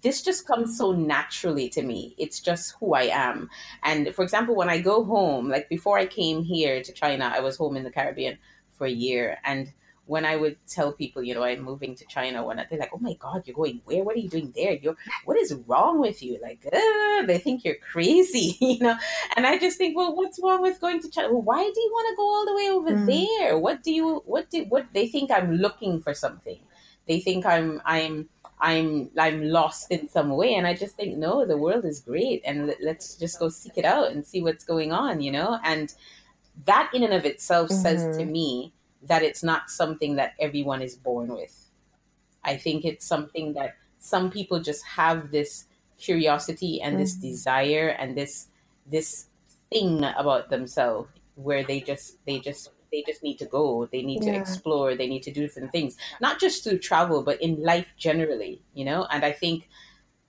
[0.02, 2.16] this just comes so naturally to me.
[2.18, 3.50] It's just who I am.
[3.84, 7.42] And for example, when I go home, like before I came here to China, I
[7.42, 8.38] was home in the Caribbean
[8.72, 9.72] for a year and
[10.06, 13.00] when I would tell people, you know, I'm moving to China, when they're like, "Oh
[13.00, 14.04] my God, you're going where?
[14.04, 14.74] What are you doing there?
[14.74, 18.98] You're what is wrong with you?" Like, uh, they think you're crazy, you know.
[19.36, 21.32] And I just think, well, what's wrong with going to China?
[21.32, 23.06] Well, why do you want to go all the way over mm.
[23.06, 23.58] there?
[23.58, 24.22] What do you?
[24.26, 24.66] What do?
[24.66, 26.60] What they think I'm looking for something?
[27.08, 31.46] They think I'm I'm I'm I'm lost in some way, and I just think no,
[31.46, 34.92] the world is great, and let's just go seek it out and see what's going
[34.92, 35.60] on, you know.
[35.64, 35.94] And
[36.66, 37.82] that in and of itself mm-hmm.
[37.82, 38.32] says to mm-hmm.
[38.32, 38.74] me
[39.08, 41.70] that it's not something that everyone is born with.
[42.44, 45.66] I think it's something that some people just have this
[45.98, 47.28] curiosity and this mm-hmm.
[47.28, 48.48] desire and this
[48.86, 49.28] this
[49.72, 54.24] thing about themselves where they just they just they just need to go they need
[54.24, 54.34] yeah.
[54.34, 57.88] to explore they need to do different things not just through travel but in life
[57.98, 59.70] generally you know and i think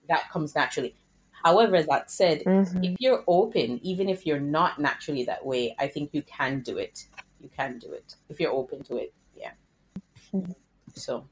[0.08, 0.94] that comes naturally
[1.44, 2.84] however that said mm-hmm.
[2.84, 6.78] if you're open even if you're not naturally that way i think you can do
[6.78, 7.06] it
[7.44, 9.12] you can do it if you're open to it.
[9.36, 9.52] Yeah.
[10.34, 10.52] Mm-hmm.
[10.94, 11.26] So.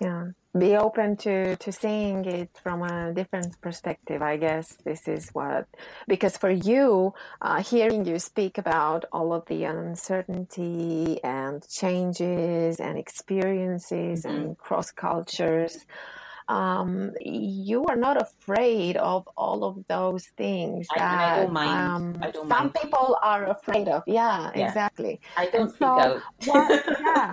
[0.00, 4.22] Yeah, be open to to seeing it from a different perspective.
[4.22, 5.66] I guess this is what
[6.08, 12.96] because for you, uh, hearing you speak about all of the uncertainty and changes and
[12.96, 14.36] experiences mm-hmm.
[14.36, 15.84] and cross cultures
[16.50, 21.70] um, you are not afraid of all of those things that I, I don't mind.
[21.70, 22.74] Um, I don't some mind.
[22.74, 24.02] people are afraid of.
[24.08, 24.66] Yeah, yeah.
[24.66, 25.20] exactly.
[25.36, 26.68] I don't so what,
[27.00, 27.30] yeah,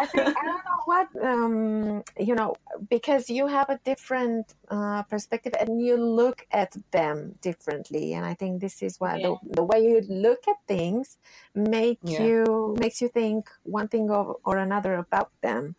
[0.00, 2.56] I think I don't know what um, you know
[2.88, 8.32] because you have a different uh, perspective and you look at them differently, and I
[8.32, 9.34] think this is why yeah.
[9.44, 11.18] the, the way you look at things
[11.54, 12.22] make yeah.
[12.22, 15.76] you makes you think one thing or, or another about them.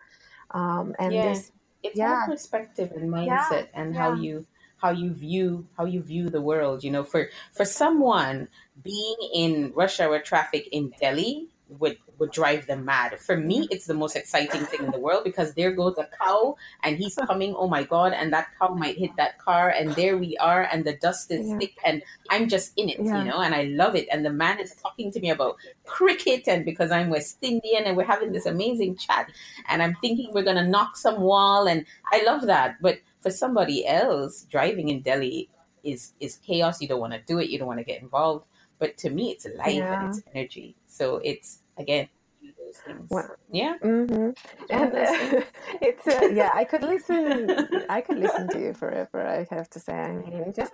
[0.52, 1.52] Um, and this
[1.88, 2.26] it's yeah.
[2.26, 3.65] perspective and mindset yeah.
[3.73, 4.02] and yeah.
[4.02, 4.45] how you
[4.78, 6.84] how you view how you view the world.
[6.84, 8.47] You know, for for someone
[8.84, 13.19] being in rush hour traffic in Delhi would would drive them mad.
[13.19, 16.56] For me, it's the most exciting thing in the world because there goes a cow
[16.84, 17.53] and he's coming.
[17.56, 18.13] Oh my god!
[18.13, 21.47] And that cow might hit that car, and there we are, and the dust is
[21.47, 21.58] Yeah.
[21.60, 23.17] thick, and I'm just in it, Yeah.
[23.19, 24.08] you know, and I love it.
[24.12, 27.95] And the man is talking to me about cricket, and because I'm West Indian, and
[27.97, 29.32] we're having this amazing chat,
[29.67, 32.82] and I'm thinking we're gonna knock some wall, and I love that.
[32.82, 35.49] But for somebody else, driving in Delhi
[35.84, 36.82] is is chaos.
[36.82, 37.49] You don't want to do it.
[37.49, 38.45] You don't want to get involved.
[38.80, 39.93] But to me, it's life Yeah.
[39.99, 40.75] and it's energy.
[40.97, 42.10] So it's again
[42.57, 43.07] those things.
[43.12, 43.75] Well, yeah.
[43.81, 44.31] hmm
[44.69, 45.43] of And things.
[45.81, 47.53] it's uh, yeah, I could listen.
[47.89, 49.25] I could listen to you forever.
[49.27, 49.93] I have to say.
[49.93, 50.73] I mean, just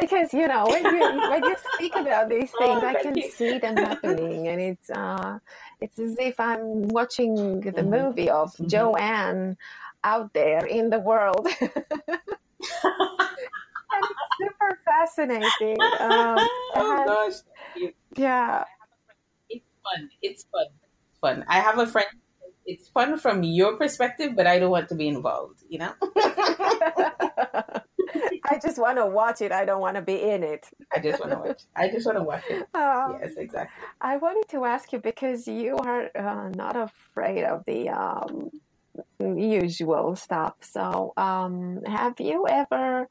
[0.00, 3.30] because you know when you when you speak about these things, Oh, I can you.
[3.30, 5.40] see them happening, and it's uh,
[5.80, 7.90] it's as if I'm watching the Mhm.
[7.90, 8.68] movie of Mhm.
[8.70, 9.56] Joanne
[10.04, 11.48] out there in the world.
[13.92, 15.90] and it's super fascinating.
[16.00, 17.34] Um, oh have- gosh,
[18.16, 18.64] yeah,
[19.84, 20.10] fun.
[20.22, 20.66] It's fun.
[21.10, 21.44] It's fun.
[21.48, 22.08] I have a friend.
[22.66, 25.62] It's fun from your perspective, but I don't want to be involved.
[25.68, 25.92] You know.
[28.46, 29.52] I just want to watch it.
[29.52, 30.68] I don't want to be in it.
[30.94, 31.62] I just want to watch.
[31.74, 32.66] I just want to watch it.
[32.74, 33.84] Um, Yes, exactly.
[34.00, 38.50] I wanted to ask you because you are uh, not afraid of the um,
[39.20, 40.54] usual stuff.
[40.60, 43.08] So, um, have you ever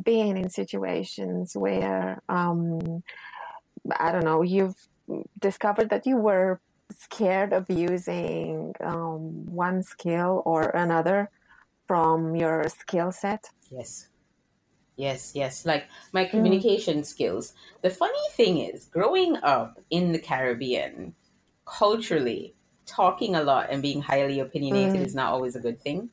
[0.00, 3.02] been in situations where, um,
[3.98, 4.76] I don't know, you've
[5.38, 6.60] discovered that you were
[6.92, 11.30] scared of using um, one skill or another
[11.86, 13.50] from your skill set?
[13.70, 14.08] Yes.
[14.96, 15.66] Yes, yes.
[15.66, 17.54] Like my communication skills.
[17.82, 21.14] The funny thing is, growing up in the Caribbean,
[21.66, 22.54] culturally,
[22.86, 25.06] talking a lot and being highly opinionated Mm.
[25.06, 26.10] is not always a good thing.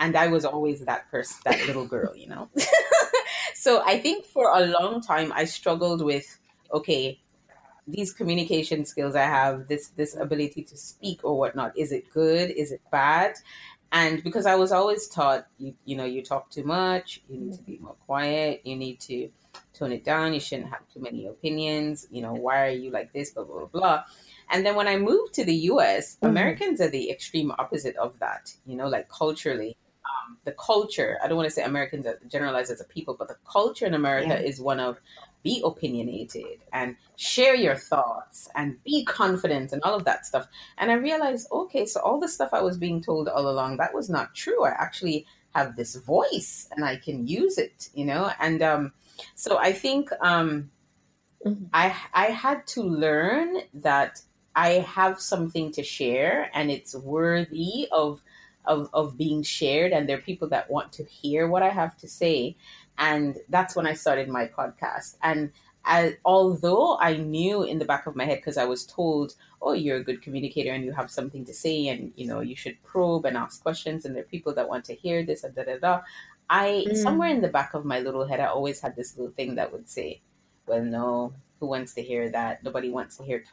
[0.00, 2.50] And I was always that person, that little girl, you know?
[3.54, 6.38] so I think for a long time, I struggled with,
[6.72, 7.20] okay,
[7.86, 12.50] these communication skills I have, this this ability to speak or whatnot, is it good?
[12.50, 13.34] Is it bad?
[13.92, 17.52] And because I was always taught, you you know, you talk too much, you need
[17.54, 19.30] to be more quiet, you need to
[19.72, 23.12] tone it down, you shouldn't have too many opinions, you know, why are you like
[23.12, 23.80] this, blah blah blah.
[23.80, 24.04] blah.
[24.50, 26.28] And then when I moved to the US, Mhm.
[26.30, 29.76] Americans are the extreme opposite of that, you know, like culturally.
[30.26, 33.28] Um, the culture, I don't want to say Americans are generalized as a people, but
[33.28, 34.48] the culture in America Yeah.
[34.48, 35.00] is one of
[35.42, 40.48] be opinionated and share your thoughts and be confident and all of that stuff.
[40.78, 43.92] And I realized, okay, so all the stuff I was being told all along, that
[43.94, 44.64] was not true.
[44.64, 48.30] I actually have this voice and I can use it, you know?
[48.40, 48.92] And um,
[49.34, 50.70] so I think um,
[51.44, 51.68] Mhm.
[51.74, 54.22] I, I had to learn that
[54.56, 58.22] I have something to share and it's worthy of,
[58.66, 59.92] of, of being shared.
[59.92, 62.56] And there are people that want to hear what I have to say.
[62.98, 65.16] And that's when I started my podcast.
[65.22, 65.50] And
[65.84, 69.72] I, although I knew in the back of my head, because I was told, oh,
[69.72, 72.82] you're a good communicator and you have something to say and, you know, you should
[72.82, 75.64] probe and ask questions and there are people that want to hear this and da
[75.64, 76.00] da da.
[76.48, 76.96] I, Mm.
[76.96, 79.72] somewhere in the back of my little head, I always had this little thing that
[79.72, 80.20] would say,
[80.66, 82.62] well, no, who wants to hear that?
[82.62, 83.44] Nobody wants to hear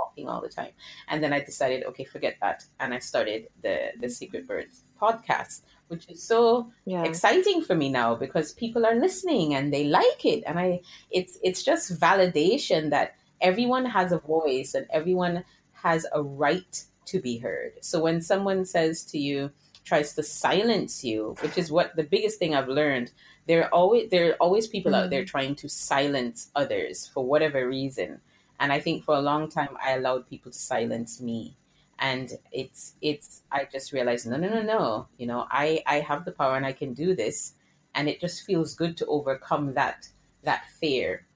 [0.00, 0.72] talking all the time.
[1.08, 2.58] And then I decided, okay, forget that.
[2.80, 7.04] And I started the, the Secret Birds podcast, which is so Yeah.
[7.04, 11.34] exciting for me now because people are listening and they like it and i it's
[11.42, 13.08] it's just validation that
[13.40, 15.36] everyone has a voice and everyone
[15.72, 16.74] has a right
[17.10, 19.50] to be heard so when someone says to you
[19.84, 23.10] tries to silence you which is what the biggest thing i've learned
[23.48, 25.10] there are always there are always people out mm-hmm.
[25.10, 28.20] there trying to silence others for whatever reason
[28.60, 31.56] and i think for a long time i allowed people to silence me.
[32.00, 35.08] And it's it's i just realized no no no no.
[35.18, 37.54] You know i i have the power and i can do this.
[37.94, 40.08] And it just feels good to overcome that
[40.44, 41.26] that fear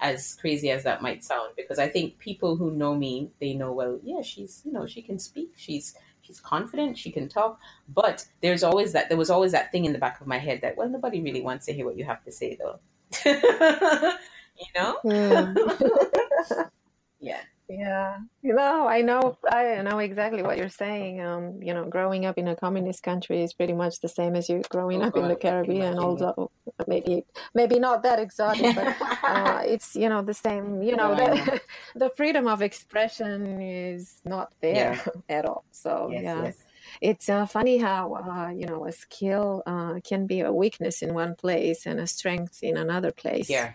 [0.00, 1.52] as crazy as that might sound.
[1.56, 5.02] Because i think people who know me they know well yeah she's you know she
[5.02, 5.52] can speak.
[5.56, 6.98] She's she's confident.
[6.98, 7.60] She can talk.
[7.88, 10.60] But there's always that there was always that thing in the back of my head
[10.62, 12.80] that well nobody really wants to hear what you have to say though
[14.56, 15.54] you know Mm.
[17.20, 21.22] yeah Yeah, you know, I know, I know exactly what you're saying.
[21.22, 24.50] Um, you know, growing up in a communist country is pretty much the same as
[24.50, 25.80] you growing Oh, up in the God, I can Caribbean.
[25.80, 26.04] imagine, yeah.
[26.04, 26.50] Although
[26.86, 27.24] maybe,
[27.54, 28.86] maybe not that exotic, but
[29.26, 30.82] uh, it's you know the same.
[30.82, 31.60] You know, No, I the,
[31.94, 35.00] the freedom of expression is not there
[35.30, 35.64] at all.
[35.72, 36.56] So yes yeah, yes
[37.00, 41.14] it's uh, funny how uh, you know a skill uh, can be a weakness in
[41.14, 43.48] one place and a strength in another place.
[43.50, 43.72] Yeah.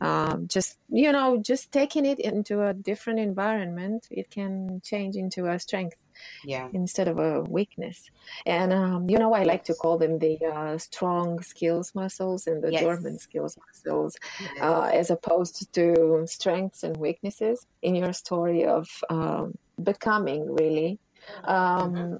[0.00, 5.46] Um, just you know just taking it into a different environment it can change into
[5.46, 5.96] a strength
[6.44, 6.68] yeah.
[6.72, 8.10] instead of a weakness.
[8.46, 12.62] And um, you know i like to call them the uh, strong skills muscles and
[12.62, 12.82] the yes.
[12.82, 14.16] dormant skills muscles
[14.60, 20.98] uh, as opposed to strengths and weaknesses in your story of um, becoming really.
[21.44, 22.14] Um, mm-hmm.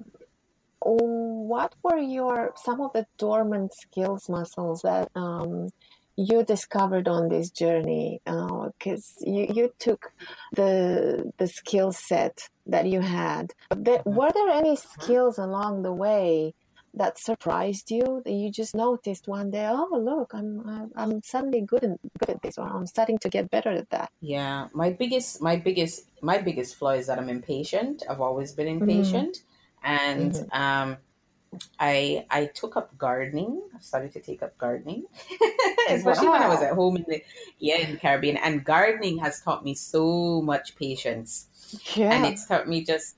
[0.85, 5.69] What were your some of the dormant skills muscles that um,
[6.15, 10.11] you discovered on this journey because uh, you, you took
[10.55, 14.15] the the skill set that you had there, mm-hmm.
[14.15, 16.53] were there any skills along the way
[16.95, 21.83] that surprised you that you just noticed one day oh look i'm i'm suddenly good,
[21.83, 25.41] in, good at this or i'm starting to get better at that yeah my biggest
[25.41, 28.87] my biggest my biggest flaw is that i'm impatient i've always been mm-hmm.
[28.87, 29.52] impatient mm-hmm.
[29.83, 30.61] And mm-hmm.
[30.61, 30.97] um
[31.79, 33.61] I I took up gardening.
[33.75, 35.05] I started to take up gardening,
[35.89, 36.33] especially wow.
[36.33, 37.23] when I was at home in the
[37.59, 38.37] yeah in the Caribbean.
[38.37, 41.47] And gardening has taught me so much patience.
[41.95, 42.13] Yeah.
[42.13, 43.17] And it's taught me just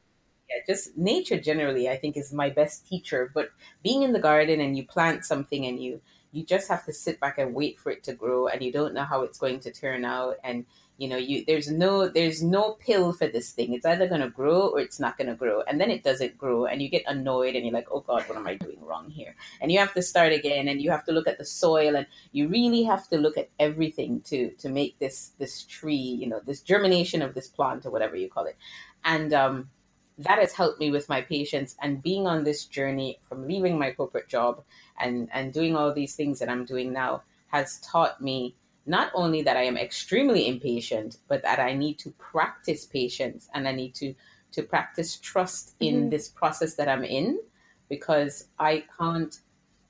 [0.50, 1.90] yeah, just nature generally.
[1.90, 3.32] I think is my best teacher.
[3.34, 3.50] But
[3.84, 6.02] being in the garden and you plant something and you
[6.32, 8.94] you just have to sit back and wait for it to grow, and you don't
[8.94, 10.66] know how it's going to turn out, and
[10.98, 13.74] you know you there's no there's no pill for this thing.
[13.74, 15.62] It's either going to grow or it's not going to grow.
[15.62, 18.38] And then it doesn't grow and you get annoyed and you're like oh god what
[18.38, 19.36] am i doing wrong here?
[19.62, 22.08] And you have to start again and you have to look at the soil and
[22.32, 26.42] you really have to look at everything to to make this this tree you know
[26.46, 28.58] this germination of this plant or whatever you call it.
[29.04, 29.70] And um
[30.18, 33.92] that has helped me with my patience and being on this journey from leaving my
[33.92, 34.64] corporate job
[35.00, 38.56] and and doing all these things that i'm doing now has taught me
[38.86, 43.68] not only that I am extremely impatient, but that I need to practice patience and
[43.68, 44.14] I need to
[44.52, 46.10] to practice trust in mm-hmm.
[46.10, 47.40] this process that I'm in
[47.90, 49.38] because I can't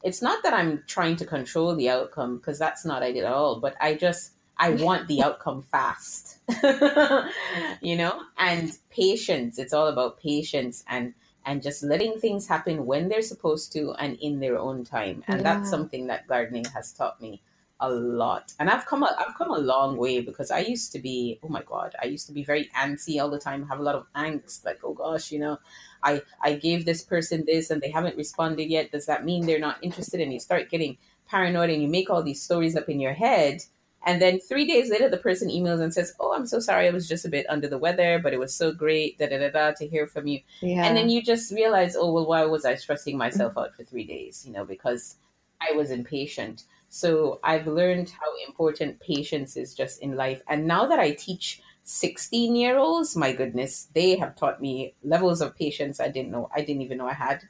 [0.03, 3.59] it's not that I'm trying to control the outcome because that's not it at all,
[3.59, 6.37] but I just I want the outcome fast.
[7.81, 8.21] you know?
[8.37, 11.13] And patience, it's all about patience and
[11.47, 15.23] and just letting things happen when they're supposed to and in their own time.
[15.27, 15.43] And yeah.
[15.43, 17.41] that's something that gardening has taught me
[17.79, 18.53] a lot.
[18.59, 21.49] And i've come a, i've come a long way because i used to be oh
[21.49, 24.05] my god i used to be very antsy all the time have a lot of
[24.15, 25.59] angst like oh gosh you know
[26.03, 28.91] i i gave this person this and they haven't responded yet.
[28.91, 30.21] Does that mean they're not interested?
[30.21, 30.97] And you start getting
[31.27, 33.63] paranoid and you make all these stories up in your head.
[34.07, 36.87] And then three days later the person emails and says oh i'm so sorry.
[36.87, 39.17] I was just a bit under the weather but it was so great.
[39.17, 40.39] Da da da da to hear from you.
[40.61, 40.85] Yeah.
[40.85, 44.05] and then you just realize oh well why was i stressing myself out for three
[44.05, 44.43] days?
[44.45, 45.15] You know because
[45.61, 46.63] i was impatient
[46.95, 50.41] so I've learned how important patience is just in life.
[50.47, 55.41] And now that I teach 16 year olds, my goodness, they have taught me levels
[55.41, 57.41] of patience I didn't know, I didn't even know I had.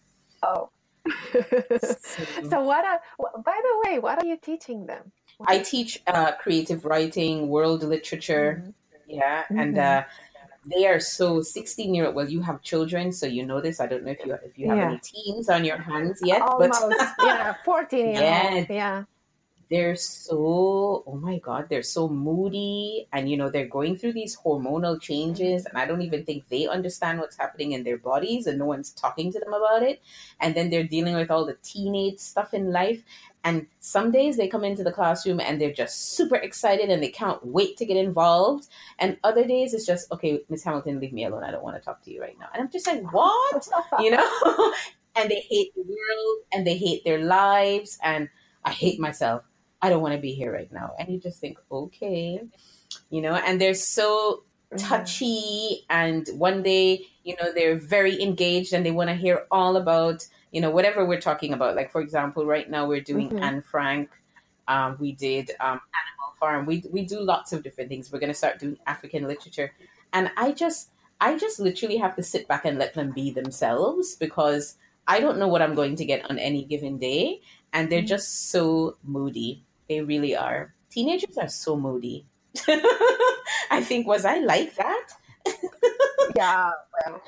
[0.42, 0.70] Oh.
[2.50, 3.00] so, what are,
[3.46, 5.12] by the way, what are you teaching them?
[5.38, 8.64] What I teach uh, creative writing, world literature.
[8.64, 9.20] Mm-hmm.
[9.20, 9.44] Yeah.
[9.44, 9.60] Mm-hmm.
[9.60, 10.04] And, uh,
[10.66, 13.86] they are so 16 year old well you have children so you know this i
[13.86, 14.88] don't know if you if you have yeah.
[14.88, 19.04] any teens on your hands yet Almost, but yeah 14 yeah yeah
[19.70, 24.38] they're so oh my god they're so moody and you know they're going through these
[24.38, 28.60] hormonal changes and i don't even think they understand what's happening in their bodies and
[28.60, 30.02] no one's talking to them about it.
[30.40, 33.04] And then they're dealing with all the teenage stuff in life.
[33.44, 37.10] And some days they come into the classroom and they're just super excited and they
[37.10, 38.68] can't wait to get involved.
[39.00, 41.44] And other days it's just okay miss hamilton leave me alone.
[41.44, 42.48] I don't want to talk to you right now.
[42.54, 43.68] And i'm just like what?
[44.00, 44.74] You know?
[45.18, 47.98] And they hate the world and they hate their lives.
[48.04, 48.30] And
[48.66, 49.44] i hate myself
[49.82, 50.94] I don't want to be here right now.
[51.00, 52.42] And you just think, okay,
[53.10, 54.78] you know, and they're so mm-hmm.
[54.78, 55.86] touchy.
[55.90, 60.26] And one day, you know, they're very engaged and they want to hear all about,
[60.52, 61.76] you know, whatever we're talking about.
[61.76, 63.44] Like, for example, right now we're doing mm-hmm.
[63.44, 64.10] Anne Frank.
[64.68, 66.66] Um, we did um, Animal Farm.
[66.66, 68.12] We, we do lots of different things.
[68.12, 69.74] We're going to start doing African literature.
[70.14, 70.90] And I just,
[71.22, 75.38] I just literally have to sit back and let them be themselves because I don't
[75.38, 77.42] know what I'm going to get on any given day.
[77.76, 78.08] And they're mm-hmm.
[78.08, 79.66] just so moody.
[79.90, 80.74] They really are.
[80.90, 82.26] Teenagers are so moody.
[83.70, 85.08] I think, was I like that?
[86.36, 86.72] yeah,
[87.06, 87.22] well,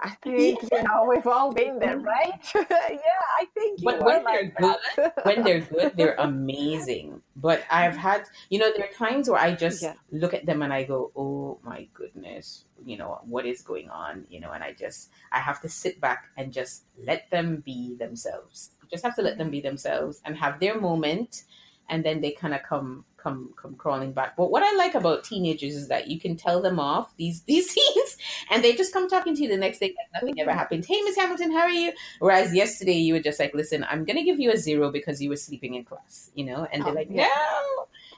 [0.00, 2.40] I think you know we've all been there, right?
[2.54, 3.82] yeah, I think.
[3.84, 4.76] but when they're good,
[5.22, 7.22] when they're good, they're amazing.
[7.36, 9.94] But I've had, you know, there are times where I just yeah.
[10.10, 14.26] look at them and I go, "Oh my goodness, you know what is going on?"
[14.30, 17.96] You know, and I just I have to sit back and just let them be
[17.96, 18.70] themselves.
[18.90, 21.44] Just have to let them be themselves and have their moment
[21.88, 24.36] and then they kind of come come come crawling back.
[24.36, 27.72] But what I like about teenagers is that you can tell them off these these
[27.72, 28.16] teens,
[28.50, 30.84] and they just come talking to you the next day like nothing ever happened.
[30.86, 31.92] Hey, Miss Hamilton, how are you?
[32.18, 35.28] Whereas yesterday you were just like, listen, I'm gonna give you a zero because you
[35.28, 37.28] were sleeping in class, you know, and they're oh, like, no.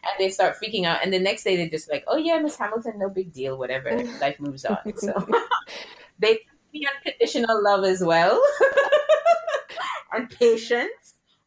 [0.06, 2.56] And they start freaking out, and the next day they're just like, "Oh yeah, Miss
[2.56, 3.90] Hamilton, no big deal, whatever.
[4.20, 5.14] Life moves on." So
[6.18, 6.40] they
[6.72, 8.42] me unconditional love as well.
[10.12, 11.03] and patience.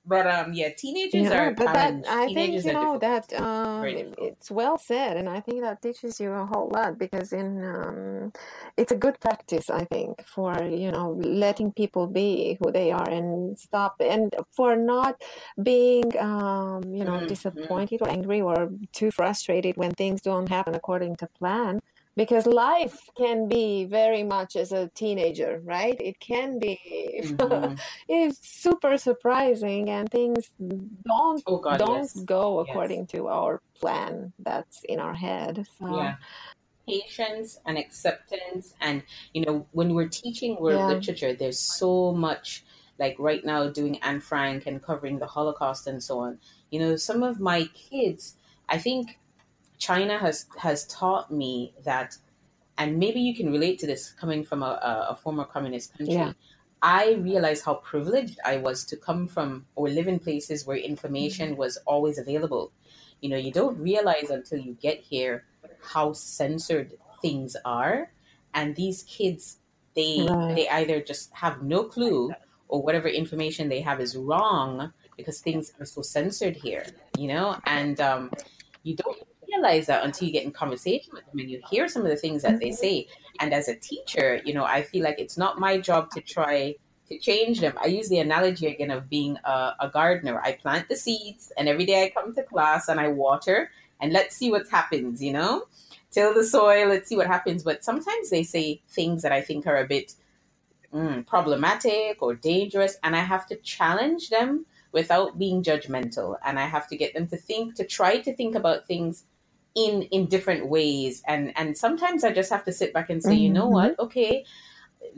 [0.08, 1.95] But um, yeah, teenagers Yeah, are but that.
[2.08, 3.01] I think you know difficult.
[3.01, 6.97] that um, it- it's well said, and I think that teaches you a whole lot
[6.97, 8.32] because in um,
[8.78, 13.10] it's a good practice, I think, for you know letting people be who they are
[13.10, 15.22] and stop and for not
[15.62, 17.28] being um, you know Mhm.
[17.28, 21.80] disappointed or angry or too frustrated when things don't happen according to plan.
[22.18, 25.95] Because life can be very much as a teenager, right?
[26.01, 26.78] It can be
[27.22, 27.80] Mhm.
[28.09, 30.49] it's super surprising and things
[31.05, 32.20] don't Oh God, don't yes.
[32.26, 32.70] go Yes.
[32.70, 35.65] according to our plan that's in our head.
[35.80, 36.15] So Yeah.
[36.88, 38.74] Patience and acceptance.
[38.82, 39.03] And,
[39.34, 40.88] you know, when we're teaching world Yeah.
[40.88, 42.63] literature, there's so much,
[42.97, 46.39] like right now, doing Anne Frank and covering the Holocaust and so on.
[46.72, 48.36] You know, some of my kids,
[48.70, 49.20] I think
[49.78, 52.18] China has, has taught me that,
[52.78, 56.16] and maybe you can relate to this coming from a, a, former communist country.
[56.16, 56.34] Yeah.
[56.82, 61.58] I realized how privileged I was to come from or live in places where information
[61.58, 62.72] was always available.
[63.22, 65.46] You know, you don't realize until you get here
[65.82, 68.12] how censored things are
[68.54, 69.58] and these kids
[69.96, 70.56] they Right.
[70.56, 72.32] they either just have no clue
[72.68, 76.86] or whatever information they have is wrong because things are so censored here
[77.18, 78.32] you know and um,
[78.84, 79.18] you don't
[79.58, 82.16] realize that until you get in conversation with them and you hear some of the
[82.16, 83.08] things that they say
[83.39, 86.74] and as a teacher you know i feel like it's not my job to try
[87.08, 90.88] to change them i use the analogy again of being a, a gardener i plant
[90.89, 94.51] the seeds and every day i come to class and i water and let's see
[94.51, 95.66] what happens, you know?
[96.12, 97.64] Till the soil, let's see what happens.
[97.64, 100.14] But sometimes they say things that I think are a bit
[100.93, 106.38] mm, problematic or dangerous, and I have to challenge them without being judgmental.
[106.45, 109.26] And I have to get them to think, to try to think about things
[109.78, 111.22] in in different ways.
[111.28, 113.78] And and sometimes I just have to sit back and say, you know Mhm.
[113.78, 114.00] what?
[114.00, 114.44] Okay,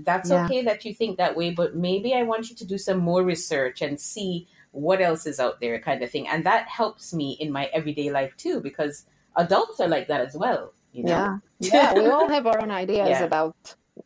[0.08, 0.44] that's Yeah.
[0.46, 3.24] okay that you think that way, but maybe I want you to do some more
[3.24, 6.28] research and see what else is out there, kind of thing.
[6.28, 9.06] And that helps me in my everyday life too, because
[9.36, 11.10] adults are like that as well, you know?
[11.10, 13.24] yeah, yeah, we all have our own ideas Yeah.
[13.24, 13.56] about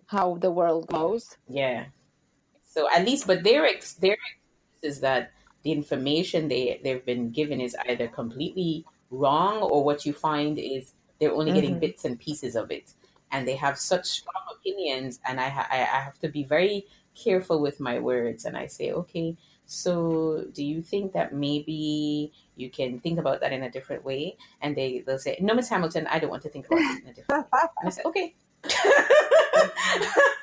[0.08, 1.36] how the world goes.
[1.50, 1.86] Yeah.
[2.64, 5.32] So at least, but their ex, their excuse is that
[5.64, 10.94] the information they they've been given is either completely wrong, or what you find is
[11.20, 11.80] they're only getting Mhm.
[11.86, 12.94] bits and pieces of it,
[13.32, 15.20] and they have such strong opinions.
[15.28, 18.68] And I ha- I I have to be very careful with my words, and I
[18.68, 23.72] say, okay, so do you think that maybe you can think about that in a
[23.72, 24.38] different way?
[24.62, 27.10] And they they'll say, no, Miss Hamilton, I don't want to think about it in
[27.10, 27.60] a different way.
[27.80, 28.36] And I say, okay.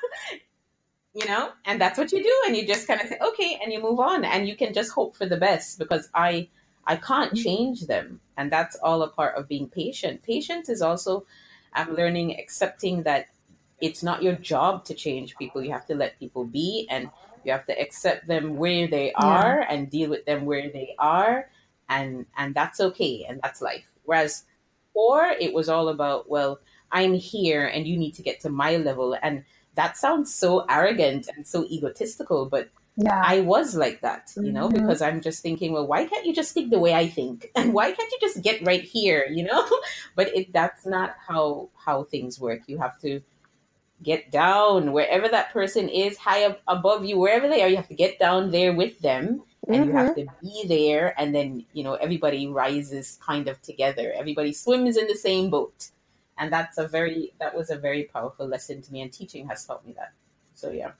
[1.13, 3.73] you know, and that's what you do, and you just kind of say, okay, and
[3.73, 6.47] you move on, and you can just hope for the best because I
[6.85, 7.43] I can't mm.
[7.43, 10.23] change them, and that's all a part of being patient.
[10.23, 11.25] Patience is also
[11.73, 13.27] I'm learning accepting that
[13.79, 15.63] it's not your job to change people.
[15.63, 17.09] You have to let people be, and
[17.43, 21.49] you have to accept them where they are and deal with them where they are,
[21.89, 23.85] and and that's okay, and that's life.
[24.03, 24.45] Whereas,
[24.93, 26.59] or it was all about well,
[26.91, 29.43] I'm here, and you need to get to my level, and
[29.75, 34.69] that sounds so arrogant and so egotistical, but Yeah, I was like that, you know,
[34.69, 34.73] Mhm.
[34.73, 37.73] because I'm just thinking, well, why can't you just think the way I think, and
[37.73, 39.65] why can't you just get right here, you know?
[40.15, 42.61] But it that's not how how things work.
[42.67, 43.21] You have to
[44.03, 47.69] get down wherever that person is, high up above you, wherever they are.
[47.69, 51.33] You have to get down there with them, and you have to be there, and
[51.35, 54.13] then you know everybody rises kind of together.
[54.15, 55.91] Everybody swims in the same boat,
[56.37, 59.65] and that's a very that was a very powerful lesson to me, and teaching has
[59.65, 60.13] taught me that.
[60.55, 60.91] So yeah.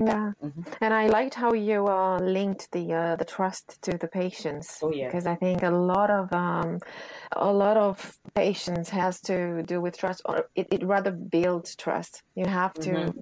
[0.00, 0.32] Yeah.
[0.42, 0.66] Mhm.
[0.80, 4.80] And I liked how you uh, linked the uh, the trust to the patience.
[4.82, 5.06] Oh, yeah.
[5.06, 6.80] Because I think a lot of um,
[7.36, 12.22] a lot of patience has to do with trust, or it, it rather builds trust.
[12.34, 13.14] You have to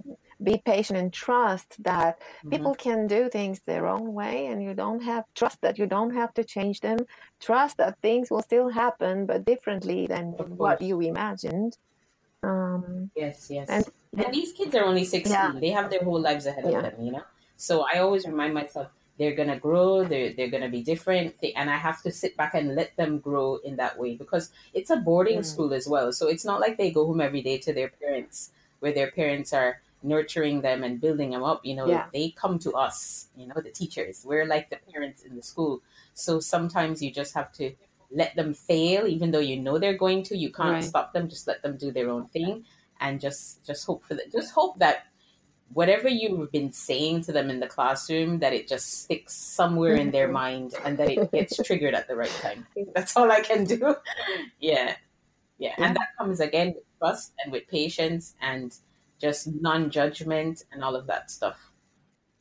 [0.43, 2.51] be patient and trust that Mm-hmm.
[2.51, 6.15] people can do things their own way, and you don't have trust that you don't
[6.15, 6.99] have to change them.
[7.41, 11.77] Trust that things will still happen, but differently than what you imagined.
[12.43, 13.69] Um, Yes, yes.
[13.69, 15.33] And- And, these kids are only 16.
[15.33, 15.53] Yeah.
[15.59, 16.79] They have their whole lives ahead Yeah.
[16.79, 17.25] of them, you know?
[17.57, 18.89] So I always remind myself
[19.19, 21.41] they're going to grow, they're, they're going to be different.
[21.41, 24.51] They, and I have to sit back and let them grow in that way because
[24.75, 25.45] it's a boarding Mm.
[25.45, 26.13] school as well.
[26.13, 28.51] So it's not like they go home every day to their parents
[28.81, 31.65] where their parents are nurturing them and building them up.
[31.65, 32.07] You know, Yeah.
[32.13, 34.25] they come to us, you know, the teachers.
[34.27, 35.81] We're like the parents in the school.
[36.15, 37.73] So sometimes you just have to
[38.11, 40.37] let them fail, even though you know they're going to.
[40.37, 40.85] You can't Right.
[40.85, 41.29] stop them.
[41.29, 42.65] Just let them do their own thing,
[43.03, 44.33] and just just hope for that.
[44.33, 45.07] Just hope that
[45.75, 50.11] whatever you've been saying to them in the classroom, that it just sticks somewhere in
[50.11, 52.67] their mind, and that it gets triggered at the right time.
[52.95, 53.97] That's all I can do.
[54.61, 54.97] yeah,
[55.59, 58.75] yeah, and that comes again with trust and with patience and
[59.21, 61.71] just non-judgment and all of that stuff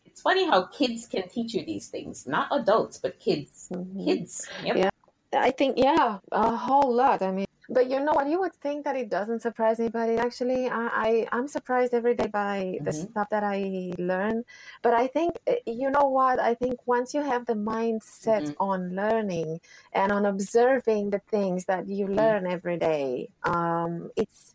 [0.03, 4.05] it's funny how kids can teach you these things not adults but kids Mhm.
[4.05, 4.77] kids yep.
[4.77, 4.89] Yeah.
[5.33, 7.21] I think yeah, a whole lot.
[7.21, 8.27] I mean, but you know what?
[8.29, 11.93] You would think that it doesn't surprise me, but it actually, I, I I'm surprised
[11.93, 13.11] every day by the Mhm.
[13.11, 14.43] stuff that I learn.
[14.83, 16.39] But I think uh, you know what?
[16.39, 18.55] I think once you have the mindset Mhm.
[18.59, 19.61] on learning
[19.93, 22.31] and on observing the things that you Mm-hmm.
[22.31, 24.53] learn every day, um, it's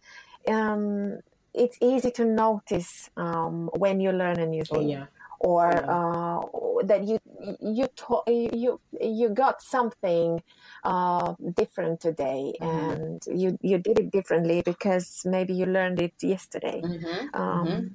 [0.48, 1.20] um,
[1.54, 5.06] it's easy to notice um, when you learn a new oh thing yeah
[5.40, 6.40] or uh,
[6.84, 7.18] that you
[7.60, 10.40] you to, you you got something
[10.84, 13.00] uh, different today Mhm.
[13.00, 16.84] and you you did it differently because maybe you learned it yesterday.
[16.84, 17.28] Mm-hmm.
[17.34, 17.90] um,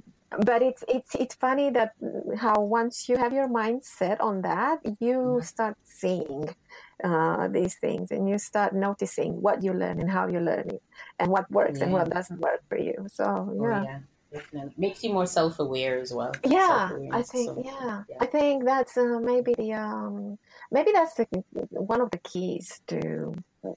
[0.45, 1.91] but it's it's it's funny that
[2.37, 5.43] how once you have your mind set on that you Mhm.
[5.43, 6.55] start seeing
[7.03, 10.81] uh, these things and you start noticing what you learn and how you learn it
[11.19, 12.93] and what works and what doesn't work for you.
[13.11, 13.81] So oh yeah.
[13.81, 13.99] yeah
[14.31, 14.73] definitely.
[14.77, 16.33] Makes you more self-aware as well.
[16.45, 18.17] Yeah i think so, yeah, yeah.
[18.19, 20.37] i think that's uh, maybe the um
[20.71, 21.25] maybe that's the,
[21.71, 23.33] one of the keys to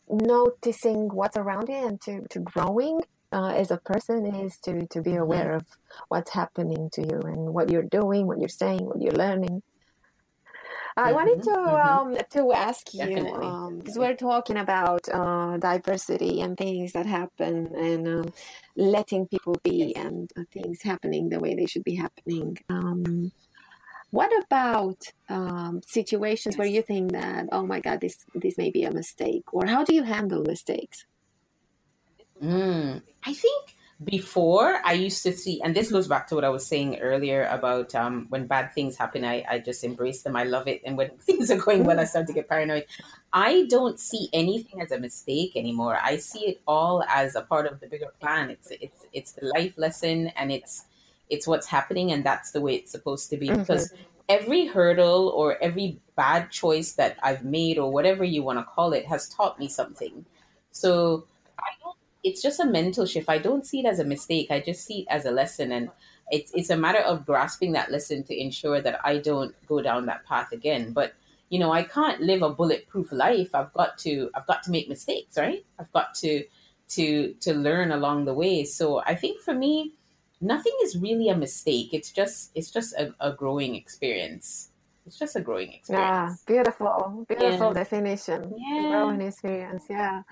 [0.08, 3.00] noticing what's around you and to to growing
[3.32, 5.64] uh, as a person is to to be aware of
[6.08, 9.62] what's happening to you and what you're doing what you're saying what you're learning
[10.96, 11.86] I wanted Mhm, to mhm.
[11.90, 13.96] um, to ask you because definitely.
[13.98, 18.24] we're talking about uh, diversity and things that happen and uh,
[18.76, 22.56] letting people be and uh, things happening the way they should be happening.
[22.68, 23.32] Um,
[24.10, 28.84] what about um, situations where you think that oh my god this this may be
[28.84, 31.04] a mistake or how do you handle mistakes?
[32.42, 36.48] Mm, I think before I used to see, and this goes back to what I
[36.48, 40.34] was saying earlier about um, when bad things happen, I, I just embrace them.
[40.34, 40.82] I love it.
[40.84, 42.86] And when things are going well, I start to get paranoid.
[43.32, 45.98] I don't see anything as a mistake anymore.
[46.02, 48.50] I see it all as a part of the bigger plan.
[48.50, 50.84] It's it's it's the life lesson and it's
[51.30, 53.60] it's what's happening and that's the way it's supposed to be Mhm.
[53.60, 53.92] because
[54.28, 58.92] every hurdle or every bad choice that I've made or whatever you want to call
[58.92, 60.26] it has taught me something.
[60.70, 61.26] So
[62.24, 63.28] it's just a mental shift.
[63.28, 64.50] I don't see it as a mistake.
[64.50, 65.90] I just see it as a lesson and
[66.30, 70.06] it's it's a matter of grasping that lesson to ensure that I don't go down
[70.06, 70.92] that path again.
[70.92, 71.12] But
[71.50, 73.54] you know, I can't live a bulletproof life.
[73.54, 75.64] I've got to I've got to make mistakes, right?
[75.78, 76.44] I've got to
[76.90, 78.64] to to learn along the way.
[78.64, 79.92] So I think for me,
[80.40, 81.92] nothing is really a mistake.
[81.92, 84.70] It's just it's just a, a growing experience.
[85.06, 86.08] It's just a growing experience.
[86.08, 87.72] Yeah, beautiful, beautiful Yeah.
[87.74, 88.54] definition.
[88.56, 88.88] Yeah.
[88.90, 89.84] Growing experience.
[89.88, 90.22] Yeah.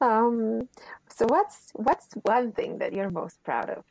[0.00, 0.68] Um,
[1.08, 3.84] so what's what's one thing that you're most proud of?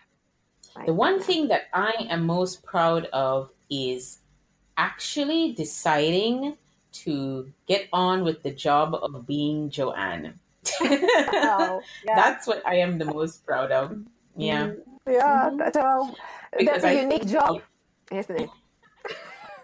[0.85, 4.19] The one thing that I am most proud of is
[4.77, 6.57] actually deciding
[7.03, 10.39] to get on with the job of being Joanne.
[10.81, 12.15] Oh, yeah.
[12.15, 13.97] That's what I am the most proud of.
[14.35, 14.67] Yeah.
[14.67, 16.13] Mm, Yeah, that's a,
[16.63, 17.61] that's a unique job,
[18.11, 18.49] isn't it?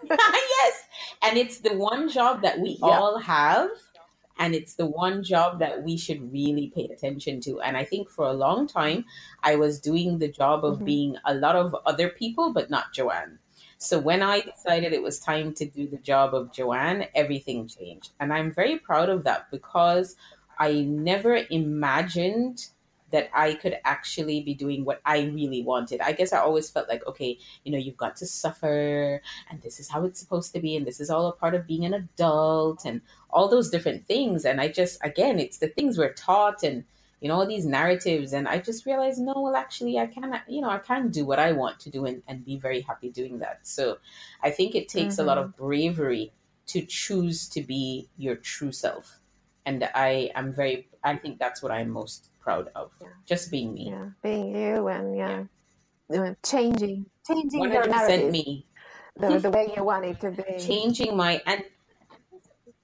[0.20, 0.84] yes.
[1.24, 3.00] And it's the one job that we Yeah.
[3.00, 3.70] all have.
[4.40, 7.60] And it's the one job that we should really pay attention to.
[7.62, 9.06] And I think for a long time,
[9.44, 10.86] I was doing the job of Mhm.
[10.86, 13.40] being a lot of other people, but not Joanne.
[13.80, 18.12] So when I decided it was time to do the job of Joanne, everything changed.
[18.20, 20.16] And I'm very proud of that because
[20.60, 22.68] I never imagined
[23.12, 26.02] that I could actually be doing what I really wanted.
[26.02, 29.80] I guess I always felt like, okay, you know, you've got to suffer and this
[29.80, 31.94] is how it's supposed to be and this is all a part of being an
[31.94, 36.64] adult and all those different things and i just again it's the things we're taught
[36.64, 36.84] and
[37.22, 40.62] you know all these narratives and i just realized no well actually i can you
[40.62, 43.40] know i can do what i want to do and, and be very happy doing
[43.40, 43.98] that so
[44.44, 45.46] i think it takes a lot Mm-hmm.
[45.46, 46.32] of bravery
[46.68, 49.20] to choose to be your true self
[49.66, 52.92] and i am very i think that's what i'm most proud of.
[53.02, 53.08] Yeah.
[53.26, 53.90] just being me.
[53.90, 55.44] Yeah, being you and yeah,
[56.16, 58.66] uh, changing, changing your 100% narrative, me.
[59.18, 60.46] The the way you want it to be.
[60.58, 61.66] changing my and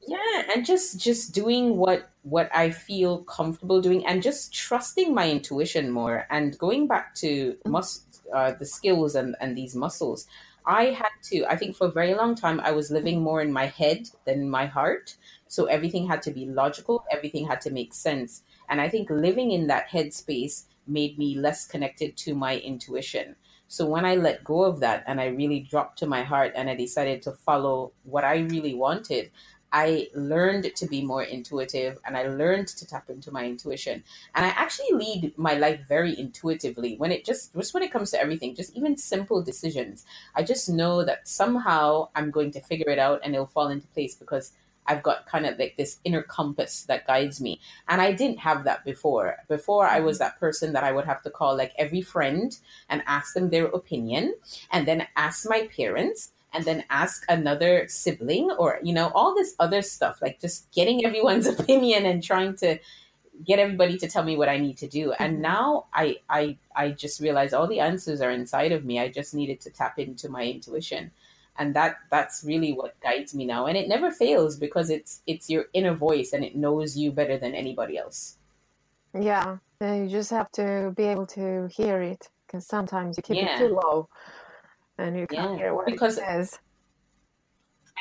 [0.06, 5.30] yeah and just just doing what what i feel comfortable doing and just trusting my
[5.30, 10.28] intuition more and going back to must uh, the skills and and these muscles.
[10.66, 13.52] I had to i think for a very long time i was living more in
[13.62, 15.16] my head than in my heart.
[15.56, 17.06] So everything had to be logical.
[17.16, 21.66] Everything had to make sense and i think living in that headspace made me less
[21.66, 23.36] connected to my intuition
[23.74, 26.70] so when I let go of that and I really dropped to my heart and
[26.70, 29.32] I decided to follow what I really wanted,
[29.72, 34.04] I learned to be more intuitive and I learned to tap into my intuition.
[34.36, 38.12] And I actually lead my life very intuitively when it just just when it comes
[38.12, 40.06] to everything, just even simple decisions.
[40.36, 43.88] I just know that somehow I'm going to figure it out and it'll fall into
[43.88, 44.54] place because
[44.88, 47.60] I've got kind of like this inner compass that guides me.
[47.88, 49.38] And I didn't have that before.
[49.48, 50.26] Before I was mm-hmm.
[50.26, 52.58] that person that I would have to call like every friend
[52.90, 54.36] and ask them their opinion
[54.72, 59.56] and then ask my parents and then ask another sibling or you know all this
[59.60, 62.78] other stuff like just getting everyone's opinion and trying to
[63.44, 65.12] get everybody to tell me what I need to do.
[65.14, 65.42] And mm-hmm.
[65.42, 69.00] now I I I just realize all the answers are inside of me.
[69.00, 71.12] I just needed to tap into my intuition.
[71.58, 73.68] And that that's really what guides me now.
[73.68, 77.38] And it never fails because it's it's your inner voice and it knows you better
[77.38, 78.38] than anybody else.
[79.14, 79.58] Yeah.
[79.82, 83.56] You just have to be able to hear it because sometimes you keep yeah.
[83.56, 84.08] it too low
[84.98, 85.58] and you can't yeah.
[85.58, 86.60] hear what because, it says.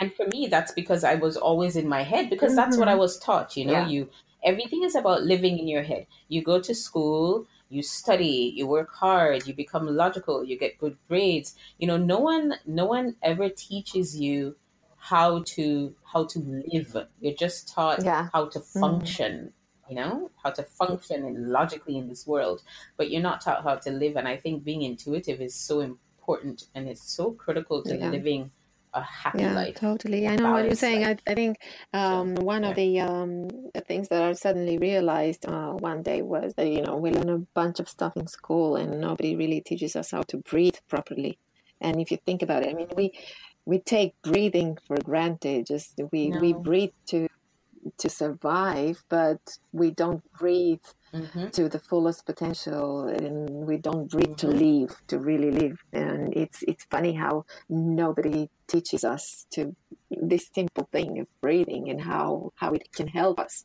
[0.00, 2.56] And for me, that's because I was always in my head because mm-hmm.
[2.56, 3.00] that's what I mm-hmm.
[3.00, 3.56] was taught.
[3.56, 3.88] You know, yeah.
[3.88, 4.08] you
[4.44, 6.06] everything is about living in your head.
[6.28, 10.96] You go to school, you study, you work hard, you become logical, you get good
[11.08, 11.54] grades.
[11.78, 14.56] You know, no one no one ever teaches you
[14.98, 16.96] how to how to live.
[17.20, 18.28] You're just taught yeah.
[18.32, 18.80] how to mm-hmm.
[18.80, 19.32] function.
[19.32, 19.52] Mm.
[19.88, 22.62] You know how to function logically in this world,
[22.96, 24.16] but you're not taught how to live.
[24.16, 28.10] And I think being intuitive is so important and it's so critical to yeah.
[28.10, 28.52] living
[28.94, 29.74] a happy yeah, life.
[29.76, 30.26] Totally.
[30.26, 31.04] I know what you're saying.
[31.04, 31.56] I, I think
[31.92, 32.70] um, so, one yeah.
[32.70, 36.82] of the, um, the things that I suddenly realized uh, one day was that, you
[36.82, 40.22] know, we learn a bunch of stuff in school and nobody really teaches us how
[40.22, 41.38] to breathe properly.
[41.80, 43.12] And if you think about it, I mean, we
[43.64, 45.66] we take breathing for granted.
[45.66, 46.40] Just we, no.
[46.40, 47.28] we breathe to
[47.98, 50.84] to survive, but we don't breathe
[51.14, 51.48] mm-hmm.
[51.48, 54.48] to the fullest potential and we don't breathe mm-hmm.
[54.48, 59.74] to live to really live and it's it's funny how nobody teaches us to
[60.10, 63.64] this simple thing of breathing and how how it can help us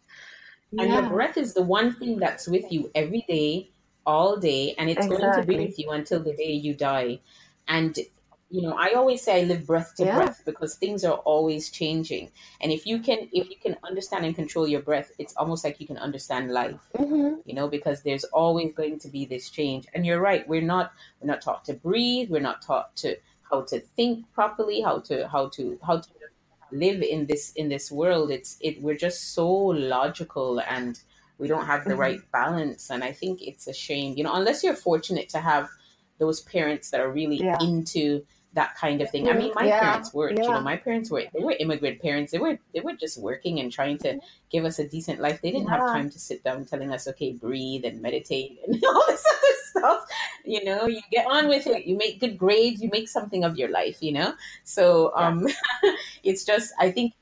[0.78, 3.70] and your breath is the one thing that's with you every day
[4.06, 5.28] all day and it's exactly.
[5.28, 7.20] going to be with you until the day you die
[7.68, 8.00] and
[8.50, 10.16] you know i always say i live breath to yeah.
[10.16, 12.32] breath because things are always changing
[12.62, 15.80] and if you can if you can understand and control your breath it's almost like
[15.82, 17.36] you can understand life mm-hmm.
[17.46, 20.92] you know because there's always going to be this change and you're right we're not
[21.20, 23.16] we're not taught to breathe we're not taught to
[23.50, 26.10] how to think properly how to how to how to
[26.72, 31.02] live in this in this world it's it we're just so logical and
[31.38, 32.00] we don't have the mm-hmm.
[32.00, 35.70] right balance and i think it's a shame you know unless you're fortunate to have
[36.20, 37.58] those parents that are really yeah.
[37.62, 38.26] into
[38.58, 39.30] that kind of thing.
[39.30, 39.80] I mean, my yeah.
[39.80, 40.42] parents were, yeah.
[40.42, 42.32] you know, my parents were they were immigrant parents.
[42.32, 45.42] They were they were just working and trying to give us a decent life.
[45.42, 45.78] They didn't yeah.
[45.78, 49.56] have time to sit down telling us, okay, breathe and meditate and all this other
[49.70, 50.06] stuff.
[50.44, 51.86] You know, you get on with it.
[51.86, 52.82] You make good grades.
[52.82, 54.02] You make something of your life.
[54.02, 54.34] You know,
[54.64, 55.48] so um,
[56.24, 57.14] it's just I think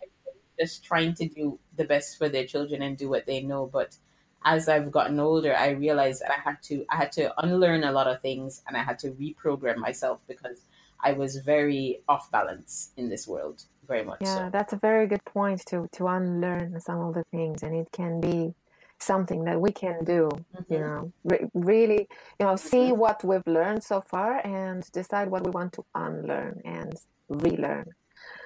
[0.58, 3.98] just trying to do the best for their children and do what they know, but
[4.46, 7.92] as I've gotten older, I realized that I had to I had to unlearn a
[7.92, 10.62] lot of things and I had to reprogram myself because
[11.06, 14.22] I was very off balance in this world, very much.
[14.22, 14.50] Yeah, so.
[14.52, 18.20] that's a very good point to to unlearn some of the things, and it can
[18.20, 18.56] be
[19.00, 20.30] something that we can do.
[20.32, 20.74] Mm-hmm.
[20.74, 22.08] You know, re- really,
[22.40, 26.62] you know, see what we've learned so far and decide what we want to unlearn
[26.66, 26.94] and
[27.30, 27.88] relearn.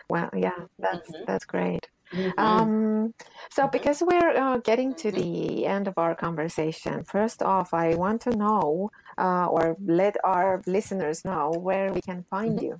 [0.10, 1.24] Well, yeah, that's mm-hmm.
[1.28, 1.88] that's great.
[2.14, 2.39] Mm-hmm.
[2.39, 3.14] Um,
[3.49, 3.72] so, mm-hmm.
[3.72, 8.36] because we're uh, getting to the end of our conversation, first off, I want to
[8.36, 12.66] know uh, or let our listeners know where we can find mm-hmm.
[12.66, 12.78] you.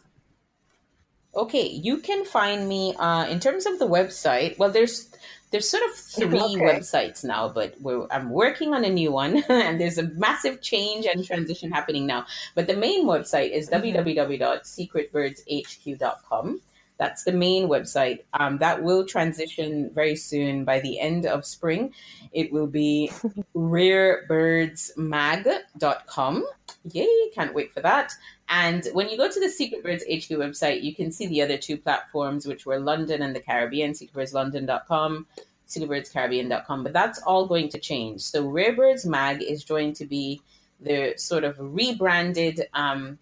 [1.36, 4.58] Okay, you can find me uh, in terms of the website.
[4.58, 5.10] Well, there's
[5.52, 6.60] there's sort of three okay.
[6.60, 7.76] websites now, but
[8.12, 12.26] I'm working on a new one, and there's a massive change and transition happening now.
[12.56, 13.96] But the main website is mm-hmm.
[13.96, 16.62] www.secretbirdshq.com.
[17.00, 18.26] That's the main website.
[18.34, 21.94] Um, that will transition very soon by the end of spring.
[22.34, 23.10] It will be
[23.56, 26.46] rarebirdsmag.com.
[26.92, 28.12] Yay, can't wait for that.
[28.50, 31.58] And when you go to the Secret Birds HQ website, you can see the other
[31.58, 35.28] two platforms, which were London and the Caribbean, secretbirdslondon.com,
[35.68, 36.84] secretbirdscaribbean.com.
[36.84, 38.22] But that's all going to change.
[38.22, 40.42] So Rare Birds Mag is going to be
[40.82, 43.20] the sort of rebranded um,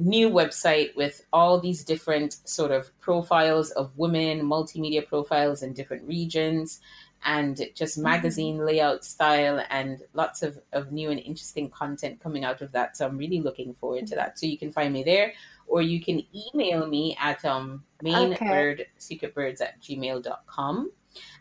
[0.00, 6.08] new website with all these different sort of profiles of women, multimedia profiles in different
[6.08, 6.80] regions,
[7.24, 8.04] and just mm-hmm.
[8.04, 12.96] magazine layout style and lots of, of new and interesting content coming out of that.
[12.96, 14.38] So I'm really looking forward to that.
[14.38, 15.34] So you can find me there
[15.66, 20.90] or you can email me at um, mainbirdsecretbirds at gmail.com.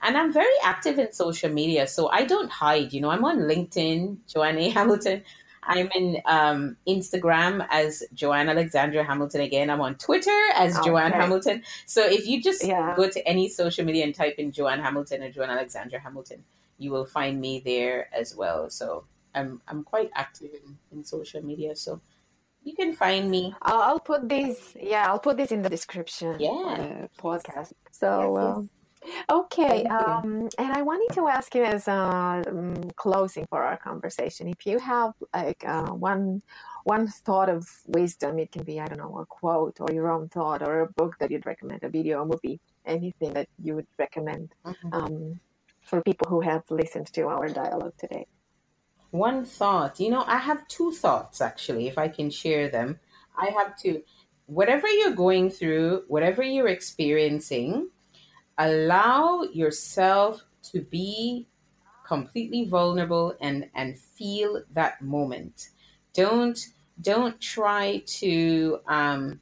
[0.01, 2.91] And I'm very active in social media, so I don't hide.
[2.91, 5.23] You know, I'm on LinkedIn, Joanne Hamilton.
[5.69, 9.69] I'm in um, Instagram as Joanne Alexandra Hamilton again.
[9.69, 10.89] I'm on Twitter as okay.
[10.89, 11.63] Joanne Hamilton.
[11.85, 12.95] So if you just yeah.
[12.95, 16.43] go to any social media and type in Joanne Hamilton or Joanne Alexandra Hamilton,
[16.79, 18.69] you will find me there as well.
[18.69, 19.05] So
[19.35, 21.75] I'm I'm quite active in, in social media.
[21.75, 22.01] So
[22.63, 23.53] you can find me.
[23.61, 24.75] I'll, I'll put this.
[24.79, 26.37] Yeah, I'll put this in the description.
[26.39, 27.73] Yeah, podcast.
[27.91, 28.09] So.
[28.09, 28.57] Yes, yes.
[28.57, 28.69] Um,
[29.29, 34.47] Okay, um, and I wanted to ask you as a um, closing for our conversation,
[34.47, 36.41] if you have like uh, one
[36.83, 40.29] one thought of wisdom, it can be I don't know a quote or your own
[40.29, 43.87] thought or a book that you'd recommend, a video, a movie, anything that you would
[43.97, 44.93] recommend mm-hmm.
[44.93, 45.39] um,
[45.81, 48.25] for people who have listened to our dialogue today.
[49.11, 52.99] One thought, you know, I have two thoughts actually, if I can share them.
[53.37, 54.03] I have two.
[54.45, 57.89] Whatever you're going through, whatever you're experiencing,
[58.59, 61.47] allow yourself to be
[62.05, 65.69] completely vulnerable and and feel that moment.
[66.13, 66.59] Don't
[67.01, 69.39] don't try to um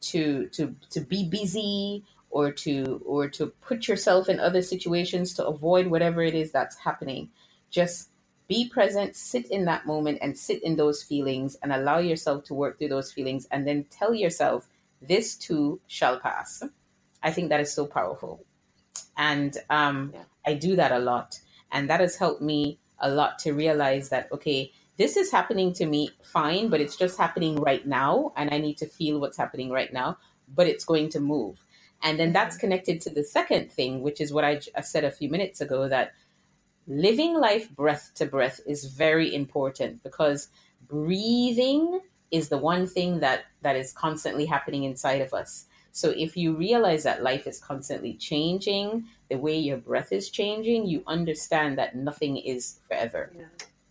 [0.00, 5.46] to to to be busy or to or to put yourself in other situations to
[5.46, 7.30] avoid whatever it is that's happening.
[7.70, 8.10] Just
[8.48, 12.54] be present sit in that moment and sit in those feelings and allow yourself to
[12.54, 14.68] work through those feelings and then tell yourself
[15.02, 16.62] this too shall pass
[17.22, 18.44] I think that is so powerful.
[19.16, 20.22] And um, yeah.
[20.46, 21.40] I do that a lot.
[21.72, 25.86] And that has helped me a lot to realize that, okay, this is happening to
[25.86, 28.32] me fine, but it's just happening right now.
[28.36, 30.18] And I need to feel what's happening right now,
[30.52, 31.64] but it's going to move.
[32.02, 32.60] And then that's mm-hmm.
[32.60, 35.88] connected to the second thing, which is what I, I said a few minutes ago
[35.88, 36.12] that
[36.86, 40.48] living life breath to breath is very important because
[40.88, 42.00] breathing
[42.30, 45.66] is the one thing that that is constantly happening inside of us
[45.98, 50.86] so if you realize that life is constantly changing, the way your breath is changing,
[50.86, 53.32] you understand that nothing is forever.
[53.36, 53.46] Yeah.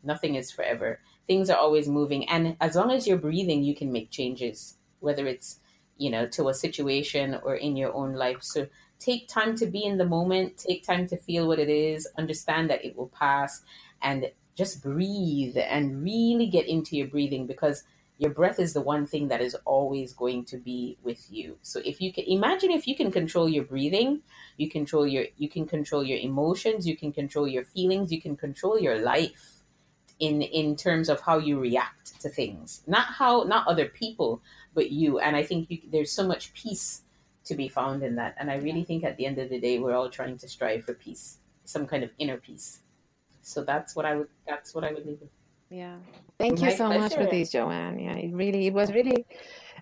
[0.06, 1.02] Nothing is forever.
[1.28, 2.30] Things are always moving.
[2.30, 5.60] And as long as you're breathing, you can make changes, whether it's,
[5.98, 8.42] you know, to a situation or in your own life.
[8.42, 8.68] So
[9.00, 12.70] take time to be in the moment, take time to feel what it is, understand
[12.70, 13.64] that it will pass,
[14.02, 17.84] and just breathe and really get into your breathing because
[18.18, 21.58] your breath is the one thing that is always going to be with you.
[21.62, 24.22] So if you can imagine if you can control your breathing
[24.58, 28.36] you control your you can control your emotions you can control your feelings you can
[28.36, 29.64] control your life
[30.20, 32.82] in in terms of how you react to things.
[32.88, 34.42] Not how not other people
[34.74, 35.20] but you.
[35.20, 37.02] And i think you, there's so much peace
[37.46, 38.36] to be found in that.
[38.40, 40.84] And i really think at the end of the day we're all trying to strive
[40.84, 42.80] for peace some kind of inner peace.
[43.42, 45.37] So that's what i would that's what i would leave with
[45.70, 45.98] yeah.
[46.40, 47.00] Thank My you so pleasure.
[47.00, 48.00] much for this, Joanne.
[48.00, 49.26] Yeah, it really it was really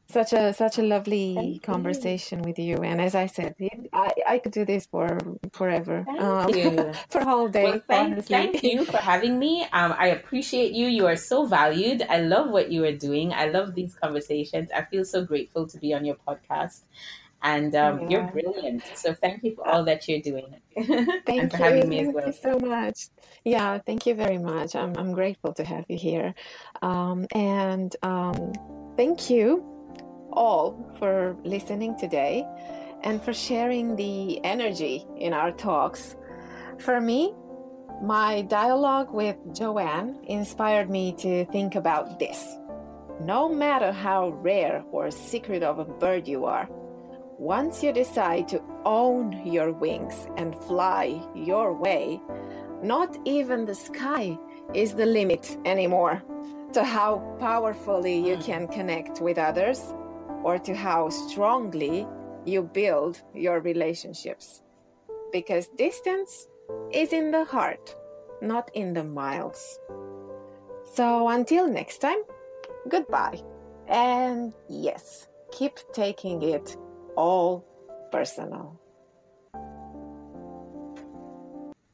[0.09, 2.43] such a such a lovely Thank conversation you.
[2.43, 2.77] with you.
[2.83, 3.55] And as I said,
[3.93, 5.17] I, I could do this for
[5.53, 6.05] forever.
[6.05, 7.63] Thank Um, for a whole day.
[7.63, 9.63] Well, thank, thank you for having me.
[9.73, 10.87] Um, I appreciate you.
[10.87, 12.03] You are so valued.
[12.09, 13.33] I love what you are doing.
[13.33, 14.69] I love these conversations.
[14.75, 16.83] I feel so grateful to be on your podcast
[17.45, 18.09] and um, yeah.
[18.09, 18.83] you're brilliant.
[18.95, 20.55] So thank you for all that you're doing.
[21.25, 21.57] Thank you.
[21.57, 22.23] having me as well.
[22.23, 23.07] Thank you so much.
[23.45, 24.75] Yeah, thank you very much.
[24.75, 26.33] I'm, I'm grateful to have you here.
[26.81, 28.51] Um, and um,
[28.97, 29.63] thank you
[30.33, 32.43] all for listening today
[33.03, 36.15] and for sharing the energy in our talks.
[36.79, 37.33] For me,
[38.01, 42.43] my dialogue with Joanne inspired me to think about this.
[43.21, 46.67] No matter how rare or secret of a bird you are,
[47.37, 52.21] once you decide to own your wings and fly your way,
[52.81, 54.37] not even the sky
[54.73, 56.23] is the limit anymore
[56.71, 58.41] to how powerfully you hmm.
[58.41, 59.93] can connect with others
[60.43, 62.07] or to how strongly
[62.45, 64.61] you build your relationships.
[65.31, 66.47] Because distance
[66.91, 67.95] is in the heart,
[68.41, 69.79] not in the miles.
[70.93, 72.21] So until next time,
[72.87, 73.41] goodbye.
[73.87, 76.77] And yes, keep taking it
[77.15, 77.65] all
[78.11, 78.79] personal.